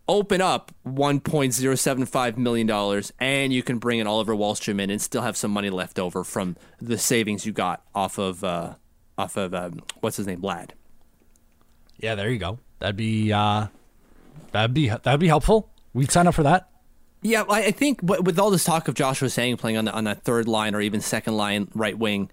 [0.07, 5.37] open up $1.075 million and you can bring in Oliver Wahlstrom in and still have
[5.37, 8.75] some money left over from the savings you got off of, uh,
[9.17, 10.73] off of, um, what's his name, Ladd.
[11.97, 12.59] Yeah, there you go.
[12.79, 13.67] That'd be uh,
[14.51, 15.69] that'd be that'd be helpful.
[15.93, 16.69] We'd sign up for that.
[17.21, 20.05] Yeah, I I think with all this talk of Josh Ho-Sang playing on the, on
[20.05, 22.31] that third line or even second line right wing,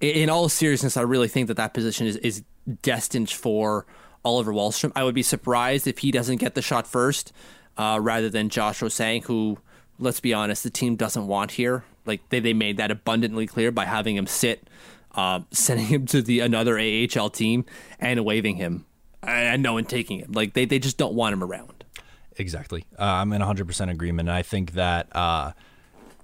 [0.00, 2.42] in all seriousness, I really think that that position is, is
[2.80, 3.84] destined for
[4.24, 4.92] Oliver Wahlstrom.
[4.94, 7.32] I would be surprised if he doesn't get the shot first,
[7.76, 9.58] uh, rather than Josh Ho-Sang, who,
[9.98, 11.84] let's be honest, the team doesn't want here.
[12.06, 14.68] Like they, they made that abundantly clear by having him sit,
[15.14, 17.64] uh, sending him to the another AHL team,
[17.98, 18.86] and waiving him,
[19.22, 20.32] and no one taking him.
[20.32, 21.84] Like they, they just don't want him around.
[22.36, 22.84] Exactly.
[22.98, 24.28] Uh, I'm in 100% agreement.
[24.28, 25.52] I think that, uh,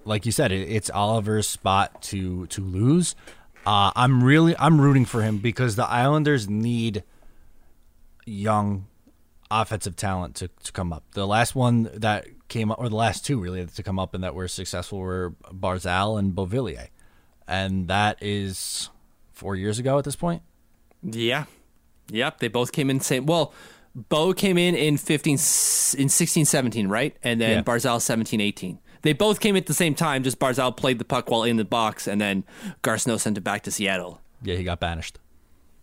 [0.04, 3.14] like you said, it, it's Oliver's spot to to lose.
[3.66, 7.04] Uh, I'm really I'm rooting for him because the Islanders need
[8.26, 8.86] young
[9.50, 11.04] offensive talent to, to come up.
[11.12, 14.22] The last one that came up, or the last two really to come up and
[14.24, 16.88] that were successful were Barzal and Beauvillier,
[17.48, 18.90] and that is
[19.32, 20.42] four years ago at this point.
[21.02, 21.44] Yeah.
[22.10, 22.40] Yep.
[22.40, 23.26] They both came in same.
[23.26, 23.52] Well,
[23.94, 25.38] Bo came in in 15, in
[26.08, 27.16] 16, 17, right?
[27.22, 27.62] And then Yeah.
[27.62, 28.78] Barzal 17, 18.
[29.02, 30.22] They both came at the same time.
[30.22, 32.44] Just Barzal played the puck while in the box, and then
[32.82, 34.20] Garth Snow sent it back to Seattle.
[34.42, 35.18] Yeah, he got banished.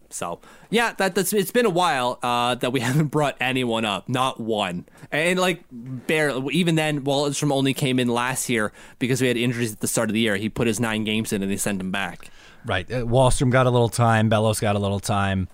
[0.09, 0.39] So
[0.69, 4.39] yeah, that, that's it's been a while uh, that we haven't brought anyone up, not
[4.39, 6.53] one, and like barely.
[6.53, 10.09] Even then, Wahlstrom only came in last year because we had injuries at the start
[10.09, 10.35] of the year.
[10.37, 12.29] He put his nine games in, and they sent him back.
[12.65, 12.89] Right.
[12.91, 14.29] Uh, Wahlstrom got a little time.
[14.29, 15.47] Bellows got a little time.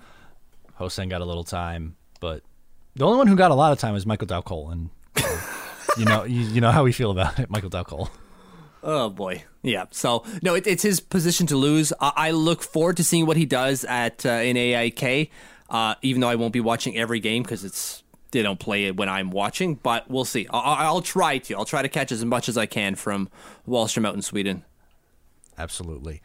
[0.76, 1.96] Ho-Sang got a little time.
[2.20, 2.42] But
[2.96, 4.72] the only one who got a lot of time was Michael Dal Colle.
[4.72, 5.38] And uh,
[5.98, 8.10] you know, you, you know how we feel about it, Michael Dal Colle.
[8.84, 9.86] Oh boy, yeah.
[9.92, 11.94] So no, it, it's his position to lose.
[12.00, 15.32] I, I look forward to seeing what he does at uh, in AIK.
[15.70, 18.98] Uh, even though I won't be watching every game because it's they don't play it
[18.98, 20.48] when I'm watching, but we'll see.
[20.50, 21.54] I, I'll try to.
[21.56, 23.30] I'll try to catch as much as I can from
[23.68, 24.66] Wahlstrom out in Sweden.
[25.58, 26.22] Absolutely.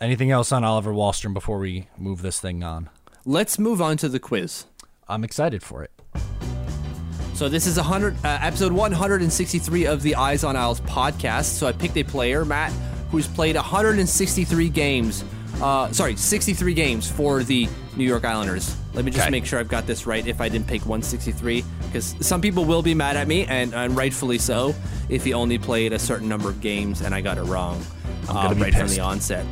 [0.00, 2.88] Anything else on Oliver Wahlstrom before we move this thing on?
[3.24, 4.64] Let's move on to the quiz.
[5.08, 5.90] I'm excited for it.
[7.38, 11.44] So this is 100 uh, episode 163 of the Eyes on Isles podcast.
[11.44, 12.72] So I picked a player, Matt,
[13.12, 15.22] who's played 163 games.
[15.62, 18.74] Uh, sorry, 63 games for the New York Islanders.
[18.92, 19.30] Let me just Okay.
[19.30, 20.26] make sure I've got this right.
[20.26, 23.96] If I didn't pick 163, because some people will be mad at me, and, and
[23.96, 24.74] rightfully so,
[25.08, 27.80] if he only played a certain number of games and I got it wrong
[28.28, 29.46] uh, right from the onset.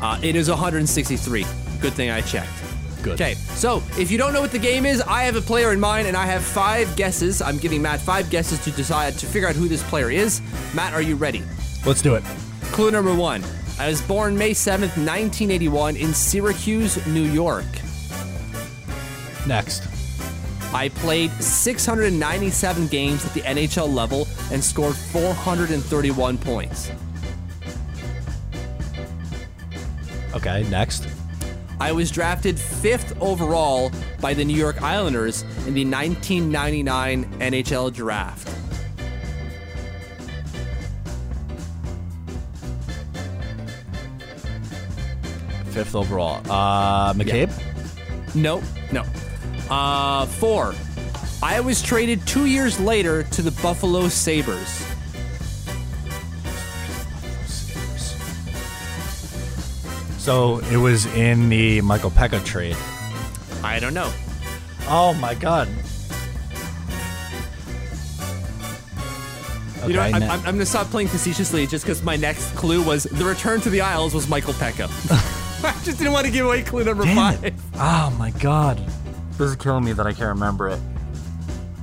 [0.00, 1.44] Uh, it is 163.
[1.80, 2.52] Good thing I checked.
[3.04, 3.20] Good.
[3.20, 5.78] Okay, so if you don't know what the game is, I have a player in
[5.78, 7.42] mind, and I have five guesses.
[7.42, 10.40] I'm giving Matt five guesses to decide to figure out who this player is.
[10.74, 11.42] Matt, are you ready?
[11.84, 12.24] Let's do it.
[12.72, 13.44] Clue number one:
[13.78, 17.66] I was born May 7th, 1981, in Syracuse, New York.
[19.46, 19.82] Next.
[20.72, 26.90] I played 697 games at the NHL level and scored 431 points.
[30.34, 31.06] Okay, next.
[31.84, 38.48] I was drafted fifth overall by the New York Islanders in the 1999 NHL draft.
[45.74, 46.40] Fifth overall.
[46.50, 47.52] Uh, McCabe?
[48.34, 49.04] No, no.
[49.68, 50.74] Uh, four.
[51.42, 54.93] I was traded two years later to the Buffalo Sabres.
[60.24, 62.78] So it was in the Michael Peca trade.
[63.62, 64.10] I don't know.
[64.88, 65.68] Oh my god.
[69.86, 72.54] You know, Okay, I'm, I'm, I'm going to stop playing facetiously just because my next
[72.56, 74.88] clue was the return to the Isles was Michael Peca.
[75.62, 77.44] I just didn't want to give away clue number Damn five.
[77.44, 77.52] it.
[77.74, 78.78] Oh my god.
[79.32, 80.80] This is killing me that I can't remember it.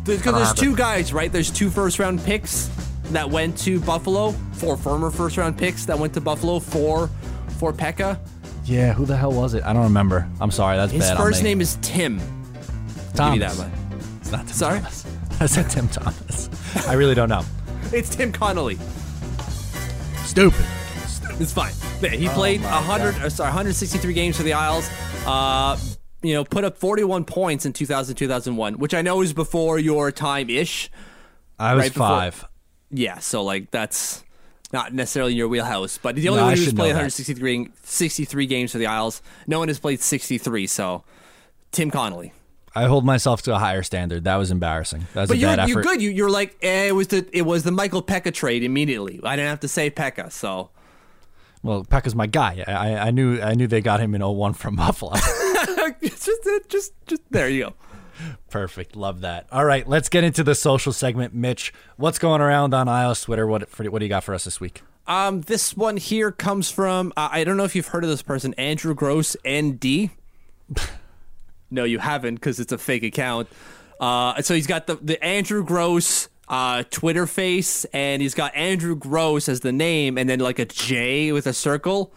[0.03, 0.77] Because don't there's two it.
[0.77, 1.31] guys, right?
[1.31, 2.71] There's two first round picks
[3.11, 7.07] that went to Buffalo, four former first round picks that went to Buffalo for
[7.61, 8.17] for Peca.
[8.65, 9.63] Yeah, who the hell was it?
[9.63, 10.27] I don't remember.
[10.39, 11.17] I'm sorry, that's His bad.
[11.17, 11.49] on first me.
[11.49, 12.17] name is Tim.
[13.13, 13.13] Thomas.
[13.13, 13.71] Give you that one.
[14.19, 14.79] It's not Tim Sorry?
[14.79, 15.05] Thomas.
[15.39, 16.49] I said Tim Thomas.
[16.87, 17.43] I really don't know.
[17.93, 18.79] It's Tim Connolly.
[20.23, 20.65] Stupid.
[21.39, 21.73] It's fine.
[22.01, 24.89] Yeah, Oh he played 100, uh, sorry, 163 games for the Isles.
[25.25, 25.77] Uh,
[26.23, 30.11] you know, put up 41 points in 2000 2001, which I know is before your
[30.11, 30.89] time ish.
[31.59, 32.45] I was Right before- five.
[32.89, 34.23] Yeah, so like that's
[34.73, 38.71] not necessarily in your wheelhouse, but the only No, one who's played 163 63 games
[38.71, 39.21] for the Isles.
[39.47, 41.03] No one has played 63, so
[41.71, 42.33] Tim Connolly.
[42.73, 44.23] I hold myself to a higher standard.
[44.23, 45.05] That was embarrassing.
[45.13, 46.01] That was But a you're, you're good.
[46.01, 49.19] You, you're like eh, it was the it was the Michael Peca trade immediately.
[49.23, 50.69] I didn't have to say Peca, so
[51.63, 52.63] Well, Peca's my guy.
[52.65, 55.13] I, I- knew I knew they got him in 01 from Buffalo.
[56.01, 56.29] just
[56.69, 57.73] just just there you go.
[58.49, 58.95] Perfect.
[58.95, 59.47] Love that.
[59.51, 61.33] All right, let's get into the social segment.
[61.33, 63.47] Mitch, what's going around on Isles Twitter?
[63.47, 64.81] What what do you got for us this week?
[65.07, 68.21] Um, this one here comes from uh, I don't know if you've heard of this
[68.21, 70.11] person, Andrew Gross ND.
[71.71, 73.47] no, you haven't because it's a fake account.
[73.99, 78.95] Uh, so he's got the the Andrew Gross uh, Twitter face, and he's got Andrew
[78.95, 82.13] Gross as the name, and then like a J with a circle.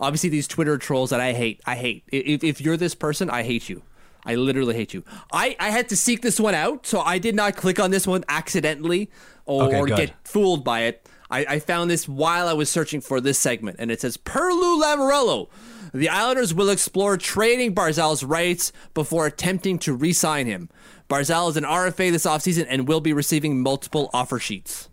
[0.00, 1.60] Obviously, these Twitter trolls that I hate.
[1.64, 2.04] I hate.
[2.08, 3.82] If, if you're this person, I hate you.
[4.24, 5.04] I literally hate you.
[5.32, 8.06] I, I had to seek this one out, so I did not click on this
[8.06, 9.10] one accidentally
[9.46, 11.08] or, Okay, or get fooled by it.
[11.30, 14.52] I, I found this while I was searching for this segment, and it says per
[14.52, 15.48] Lou Lamoriello.
[15.94, 20.70] The Islanders will explore trading Barzal's rights before attempting to re-sign him.
[21.08, 24.88] Barzal is an RFA this offseason and will be receiving multiple offer sheets.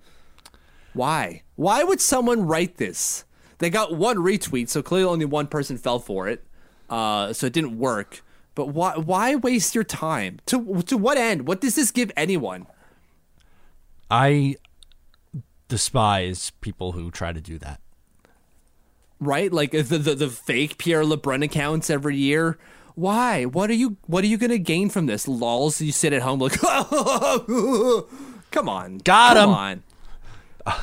[0.93, 1.43] Why?
[1.55, 3.23] Why would someone write this?
[3.59, 6.45] They got one retweet, so clearly only one person fell for it.
[6.89, 8.21] Uh, so it didn't work.
[8.59, 8.97] But why?
[8.97, 10.41] Why waste your time?
[10.47, 11.47] To to what end?
[11.47, 12.67] What does this give anyone?
[14.11, 14.57] I
[15.69, 17.79] despise people who try to do that.
[19.21, 19.49] right?
[19.53, 22.57] Like the, the the fake Pierre LeBrun accounts every year.
[22.95, 23.45] Why?
[23.45, 25.25] What are you What are you gonna gain from this?
[25.25, 25.79] Lols.
[25.79, 26.51] You sit at home like,
[28.51, 29.55] come on, Got come him.
[29.55, 29.83] on.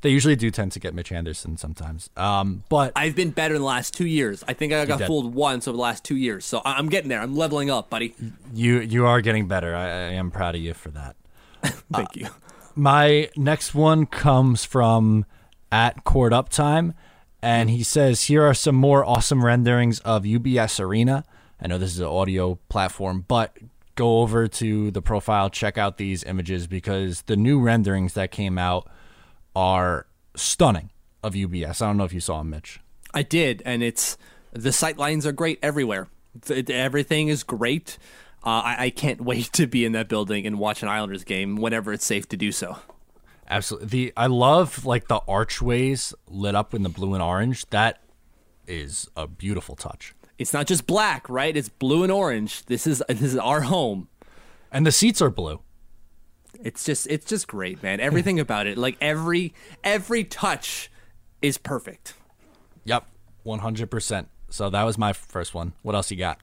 [0.00, 2.10] They usually do tend to get Mitch Anderson sometimes.
[2.16, 4.44] Um, but I've been better in the last two years.
[4.46, 7.20] I think I got fooled once over the last two years, so I'm getting there.
[7.20, 8.14] I'm leveling up, buddy.
[8.54, 9.74] you you are getting better.
[9.74, 11.16] I, I am proud of you for that.
[11.92, 12.28] Thank you.
[12.74, 15.24] My next one comes from
[15.72, 16.94] at Court Uptime,
[17.42, 21.24] and he says, Here are some more awesome renderings of UBS Arena.
[21.60, 23.56] I know this is an audio platform, but
[23.94, 28.58] go over to the profile, check out these images because the new renderings that came
[28.58, 28.88] out
[29.56, 30.90] are stunning
[31.24, 31.80] of UBS.
[31.80, 32.78] I don't know if you saw them, Mitch.
[33.14, 34.18] I did, and it's
[34.52, 36.08] the sight lines are great everywhere.
[36.44, 37.96] Th- Everything is great.
[38.44, 41.56] Uh, I, I can't wait to be in that building and watch an Islanders game
[41.56, 42.76] whenever it's safe to do so.
[43.48, 43.88] Absolutely.
[43.88, 47.64] The I love like the archways lit up in the blue and orange.
[47.70, 48.02] That
[48.66, 50.14] is a beautiful touch.
[50.38, 51.56] It's not just black, right?
[51.56, 52.66] It's blue and orange.
[52.66, 54.08] This is this is our home.
[54.70, 55.60] And the seats are blue.
[56.62, 58.00] It's just it's just great, man.
[58.00, 59.54] Everything about it, like every
[59.84, 60.90] every touch
[61.42, 62.14] is perfect.
[62.84, 63.06] Yep.
[63.44, 64.26] 100%.
[64.48, 65.72] So that was my first one.
[65.82, 66.40] What else you got?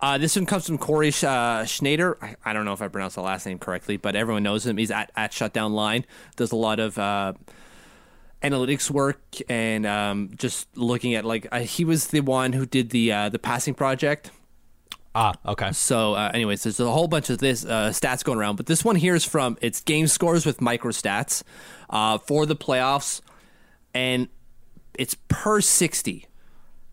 [0.00, 2.16] Uh, this one comes from Corey Sch- uh, Sznajder.
[2.22, 4.76] I, I don't know if I pronounced the last name correctly, but everyone knows him.
[4.76, 6.04] He's at, at Shutdown Line.
[6.36, 7.32] Does a lot of uh,
[8.42, 12.90] analytics work and um, just looking at like uh, he was the one who did
[12.90, 14.30] the uh, the passing project.
[15.18, 15.72] Ah, okay.
[15.72, 18.84] So, uh, anyways, there's a whole bunch of this uh, stats going around, but this
[18.84, 21.42] one here is from it's game scores with micro stats
[21.88, 23.22] uh, for the playoffs,
[23.94, 24.28] and
[24.98, 26.26] it's per 60.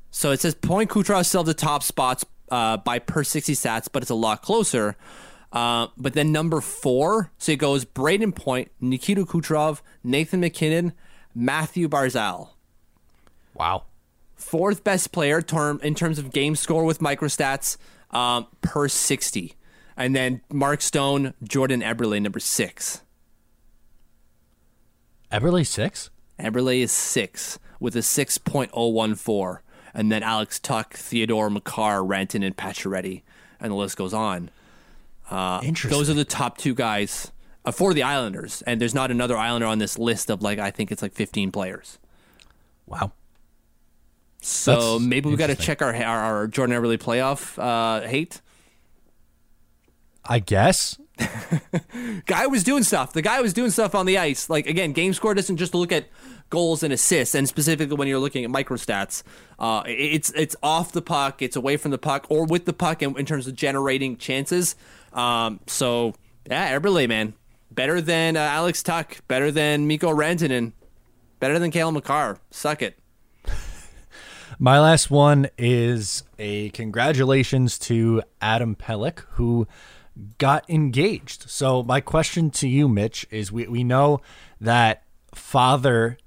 [0.09, 4.01] So it says Point Kucherov still the top spots uh, by per 60 stats, but
[4.01, 4.95] it's a lot closer.
[5.51, 10.93] Uh, but then number four, so it goes Brayden Point, Nikita Kucherov, Nathan MacKinnon,
[11.35, 12.51] Matthew Barzal.
[13.53, 13.83] Wow.
[14.37, 17.75] Fourth best player term in terms of game score with microstats
[18.13, 19.53] um, per 60.
[19.97, 23.01] And then Mark Stone, Jordan Eberle, number six.
[25.31, 26.09] Eberle six?
[26.39, 29.59] Eberle is six with a 6.014.
[29.95, 33.21] And then Alex Tuch, Theodore Makar, Renton, and Pacioretty.
[33.59, 34.49] And the list goes on.
[35.63, 35.91] Interesting.
[35.91, 37.31] Those are the top two guys
[37.65, 38.63] uh, for the Islanders.
[38.63, 41.51] And there's not another Islander on this list of like, I think it's like 15
[41.51, 41.99] players.
[42.87, 43.11] wow.
[44.45, 48.41] So That's maybe we got to check our, our, our Jordan Eberle playoff uh, hate.
[50.25, 50.99] I guess.
[52.25, 53.13] guy was doing stuff.
[53.13, 54.49] The guy was doing stuff on the ice.
[54.49, 56.07] Like again, game score doesn't just look at
[56.49, 59.23] goals and assists, and specifically when you're looking at microstats,
[59.59, 63.01] uh, it's it's off the puck, it's away from the puck, or with the puck
[63.01, 64.75] in, in terms of generating chances.
[65.13, 66.15] Um, so
[66.49, 67.33] yeah, Eberle, man,
[67.71, 70.73] better than uh, Alex Tuch, better than Mikko Rantanen,
[71.39, 72.39] better than Cale Makar.
[72.49, 72.97] Suck it.
[74.63, 79.67] My last one is a congratulations to Adam Pelech, who
[80.37, 81.49] got engaged.
[81.49, 84.21] So, my question to you, Mitch, is we, we know
[84.61, 85.03] that
[85.35, 86.17] father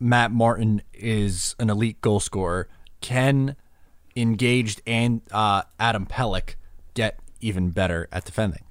[0.00, 2.68] Matt Martin is an elite goal scorer.
[3.00, 3.54] Can
[4.16, 6.56] engaged and uh, Adam Pelech
[6.94, 8.64] get even better at defending?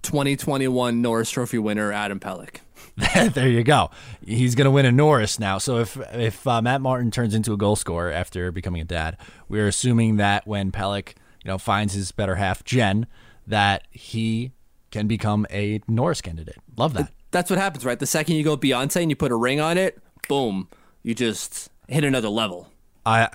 [0.00, 2.60] 2021 Norris Trophy winner Adam Pellick.
[3.32, 3.90] there you go.
[4.24, 5.58] He's going to win a Norris now.
[5.58, 9.16] So if if uh, Matt Martin turns into a goal scorer after becoming a dad,
[9.48, 13.06] we're assuming that when Pelech, you know, finds his better half, Jen,
[13.46, 14.52] that he
[14.90, 16.56] can become a Norris candidate.
[16.76, 17.12] Love that.
[17.30, 17.98] That's what happens, right?
[17.98, 20.68] The second you go Beyonce and you put a ring on it, boom,
[21.02, 22.68] you just hit another level.
[23.04, 23.28] I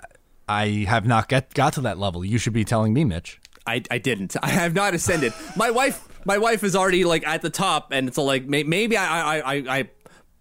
[0.47, 2.25] I have not get got to that level.
[2.25, 3.39] You should be telling me, Mitch.
[3.67, 4.35] I, I didn't.
[4.41, 5.33] I have not ascended.
[5.55, 8.97] my wife my wife is already like at the top, and so like may, maybe
[8.97, 9.89] I, I I I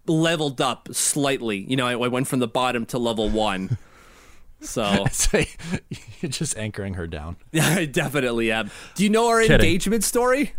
[0.07, 1.59] leveled up slightly.
[1.59, 3.77] You know, I, I went from the bottom to level one.
[4.61, 5.05] So
[6.19, 7.37] you're just anchoring her down.
[7.53, 8.69] Yeah, I definitely am.
[8.95, 9.55] Do you know our Kidding.
[9.55, 10.51] engagement story?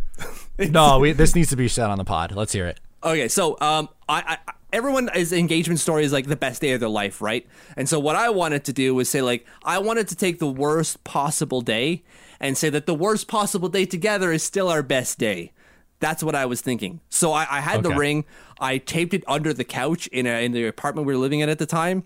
[0.59, 2.33] No, we, this needs to be said on the pod.
[2.33, 2.81] Let's hear it.
[3.05, 6.81] Okay, so um, I, I everyone is engagement story is like the best day of
[6.81, 7.47] their life, right?
[7.77, 10.49] And so what I wanted to do was say like I wanted to take the
[10.49, 12.03] worst possible day
[12.39, 15.53] and say that the worst possible day together is still our best day.
[16.01, 17.01] That's what I was thinking.
[17.11, 18.25] So I, I had the ring.
[18.59, 21.51] I taped it under the couch in a, in the apartment we were living in
[21.51, 22.05] at the time,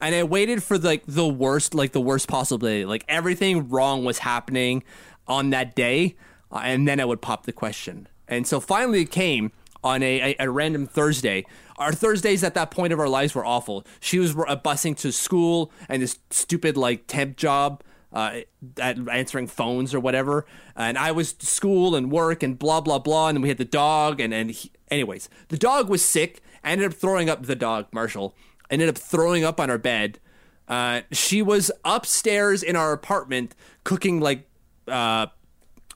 [0.00, 2.84] and I waited for like the worst, like the worst possible day.
[2.84, 4.82] Like everything wrong was happening
[5.28, 6.16] on that day,
[6.50, 8.08] uh, and then I would pop the question.
[8.26, 9.52] And so finally it came
[9.86, 11.44] on a, a, a random Thursday.
[11.78, 13.86] Our Thursdays at that point of our lives were awful.
[14.00, 17.82] She was uh, busing to school and this stupid like temp job
[18.12, 18.40] uh,
[18.78, 20.46] at answering phones or whatever.
[20.74, 23.28] And I was school and work and blah blah blah.
[23.28, 24.20] And we had the dog.
[24.20, 26.42] And and he, anyways, the dog was sick.
[26.64, 27.46] I ended up throwing up.
[27.46, 28.34] The dog Marshall
[28.70, 30.18] ended up throwing up on our bed.
[30.66, 34.48] Uh, she was upstairs in our apartment cooking like
[34.88, 35.26] uh,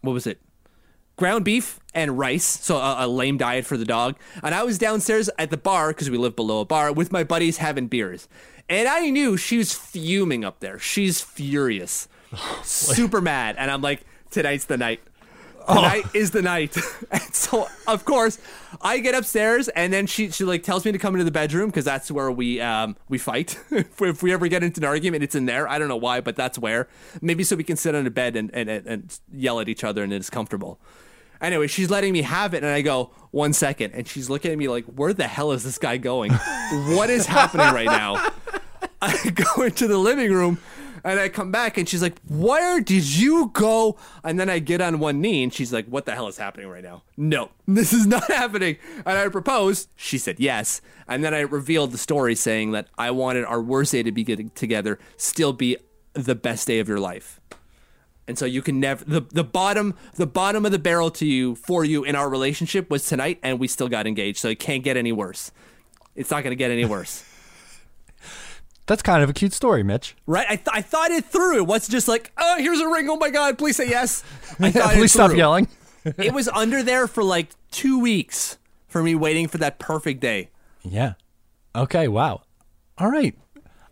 [0.03, 0.41] what was it?
[1.21, 4.17] Ground beef and rice, so a, a lame diet for the dog.
[4.43, 7.23] And I was downstairs at the bar because we live below a bar with my
[7.23, 8.27] buddies having beers.
[8.69, 10.79] And I knew she was fuming up there.
[10.79, 12.09] She's furious,
[12.63, 13.57] super mad.
[13.59, 14.01] And I'm like,
[14.31, 15.01] tonight's the night.
[15.69, 16.77] Tonight is the night.
[17.11, 18.39] and so, of course,
[18.81, 21.69] I get upstairs, and then she she like tells me to come into the bedroom
[21.69, 23.59] because that's where we um we fight.
[23.71, 25.69] if, we, if we ever get into an argument, it's in there.
[25.69, 26.89] I don't know why, but that's where.
[27.21, 30.03] Maybe so we can sit on a bed and, and, and yell at each other,
[30.03, 30.81] and it's comfortable.
[31.41, 34.59] Anyway, she's letting me have it, and I go one second, and she's looking at
[34.59, 36.33] me like, "Where the hell is this guy going?
[36.33, 38.33] what is happening right now?"
[39.03, 40.59] I go into the living room
[41.05, 43.97] and I come back and she's like, Where did you go?
[44.23, 46.69] And then I get on one knee and she's like, What the hell is happening
[46.69, 47.03] right now?
[47.17, 48.77] No, this is not happening.
[49.07, 49.89] And I proposed.
[49.97, 50.81] She said yes.
[51.09, 54.25] And then I revealed the story saying that I wanted our worst day to be
[54.25, 55.77] getting together still be
[56.13, 57.41] the best day of your life.
[58.29, 61.57] And so you can never the, the bottom the bottom of the barrel to you
[61.57, 64.39] for you in our relationship was tonight and we still got engaged.
[64.39, 65.51] So it can't get any worse.
[66.15, 67.25] It's not gonna get any worse.
[68.87, 70.17] That's kind of a cute story, Mitch.
[70.27, 70.47] Right?
[70.49, 71.59] I, th- I thought it through.
[71.59, 73.09] It wasn't just like, oh, here's a ring.
[73.09, 74.25] Oh my God, please say yes.
[74.61, 75.69] I thought it Please stop yelling.
[76.05, 78.59] it was under there for like two weeks
[78.89, 80.51] for me waiting for that perfect day.
[80.83, 81.13] Yeah.
[81.75, 82.09] Okay.
[82.09, 82.43] Wow.
[82.99, 83.37] All right.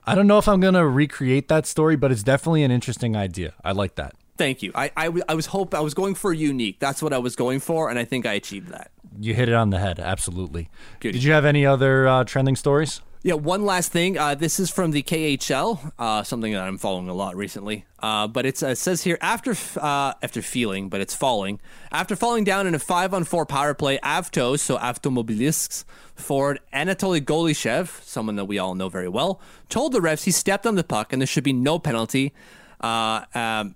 [0.05, 3.55] I don't know if I'm gonna recreate that story, but it's definitely an interesting idea.
[3.63, 4.15] I like that.
[4.39, 4.73] Thank you.
[4.75, 6.79] I I was hope I was going for unique.
[6.79, 8.91] That's what I was going for, and I think I achieved that.
[9.21, 9.99] You hit it on the head.
[9.99, 10.71] Absolutely.
[11.01, 11.13] Good.
[11.13, 13.01] Did you have any other uh, trending stories?
[13.23, 14.17] Yeah, one last thing.
[14.17, 17.85] Uh, this is from the KHL, uh, something that I'm following a lot recently.
[17.99, 21.61] Uh, but it's, uh, it says here after uh, after feeling, but it's falling.
[21.91, 25.85] After falling down in a five on four power play, Avtos, so Avtomobilist's
[26.15, 30.65] forward Anatoli Golyshev, someone that we all know very well, told the refs he stepped
[30.65, 32.33] on the puck and there should be no penalty.
[32.81, 33.75] Uh, um,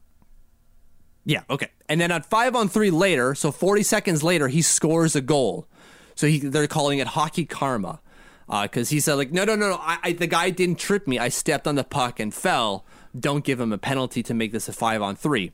[1.24, 1.68] yeah, okay.
[1.88, 5.66] And then on five on three later, so 40 seconds later, he scores a goal.
[6.14, 8.00] So he, they're calling it hockey karma
[8.46, 9.78] because uh, he said like, no, no, no, no.
[9.80, 11.18] I, I, the guy didn't trip me.
[11.18, 12.84] I stepped on the puck and fell.
[13.18, 15.52] Don't give him a penalty to make this a five on three.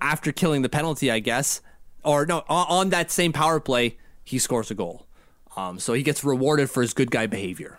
[0.00, 1.60] After killing the penalty, I guess,
[2.04, 5.06] or no, on, on that same power play, he scores a goal.
[5.56, 7.78] Um, so he gets rewarded for his good guy behavior.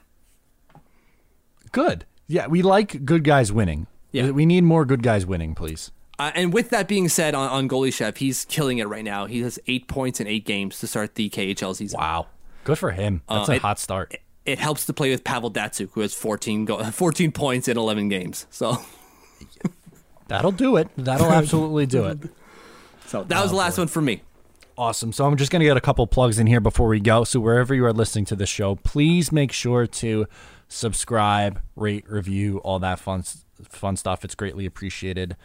[1.71, 2.05] Good.
[2.27, 3.87] Yeah, we like good guys winning.
[4.11, 4.31] Yeah.
[4.31, 5.91] We need more good guys winning, please.
[6.17, 9.25] Uh, and with that being said, on, on Golyshev, he's killing it right now.
[9.25, 11.99] He has eight points in eight games to start the KHL season.
[11.99, 12.27] Wow.
[12.63, 13.21] Good for him.
[13.29, 14.13] That's Uh, a it- hot start.
[14.13, 17.77] It, it helps to play with Pavel Datsyuk, who has 14, go- 14 points in
[17.77, 18.45] 11 games.
[18.49, 18.77] So,
[20.27, 20.89] That'll do it.
[20.97, 22.17] That'll absolutely do it.
[23.07, 24.21] so that was the last one for me.
[24.77, 25.11] Awesome.
[25.13, 27.23] So I'm just going to get a couple plugs in here before we go.
[27.23, 30.25] So wherever you are listening to the show, please make sure to
[30.67, 33.23] subscribe, rate, review, all that fun
[33.69, 34.25] fun stuff.
[34.25, 35.37] It's greatly appreciated.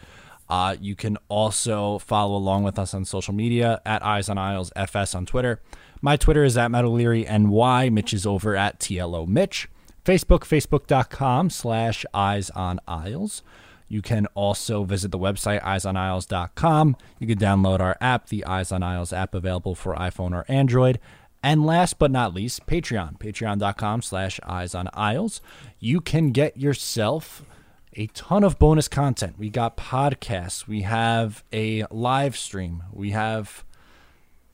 [0.51, 4.69] Uh, you can also follow along with us on social media at Eyes on Isles
[4.75, 5.61] FS on Twitter.
[6.01, 7.89] My Twitter is at Matt O'Leary NY.
[7.89, 9.69] Mitch is over at TLO Mitch.
[10.03, 13.43] Facebook, facebook.com slash Eyes on Isles.
[13.87, 16.97] You can also visit the website eyesonisles.com.
[17.19, 20.99] You can download our app, the Eyes on Isles app, available for iPhone or Android.
[21.41, 25.39] And last but not least, Patreon, patreon.com slash eyes on isles.
[25.79, 27.45] You can get yourself
[27.93, 29.35] a ton of bonus content.
[29.37, 33.63] We got podcasts, we have a live stream, we have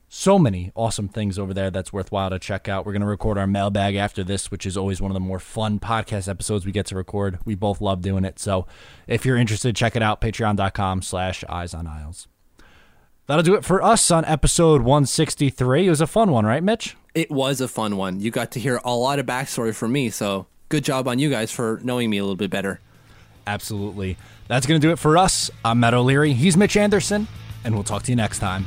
[0.08, 2.86] so many awesome things over there that's worthwhile to check out.
[2.86, 5.38] We're going to record our mailbag after this, which is always one of the more
[5.38, 7.38] fun podcast episodes we get to record.
[7.44, 8.38] We both love doing it.
[8.38, 8.66] So
[9.06, 12.26] if you're interested, check it out, patreon.com slash eyes on isles.
[13.26, 15.86] That'll do it for us on episode 163.
[15.86, 16.96] It was a fun one, right, Mitch?
[17.14, 18.20] It was a fun one.
[18.20, 21.28] You got to hear a lot of backstory from me, so good job on you
[21.28, 22.80] guys for knowing me a little bit better.
[23.48, 24.18] Absolutely.
[24.46, 25.50] That's going to do it for us.
[25.64, 26.34] I'm Matt O'Leary.
[26.34, 27.26] He's Mitch Anderson,
[27.64, 28.66] and we'll talk to you next time.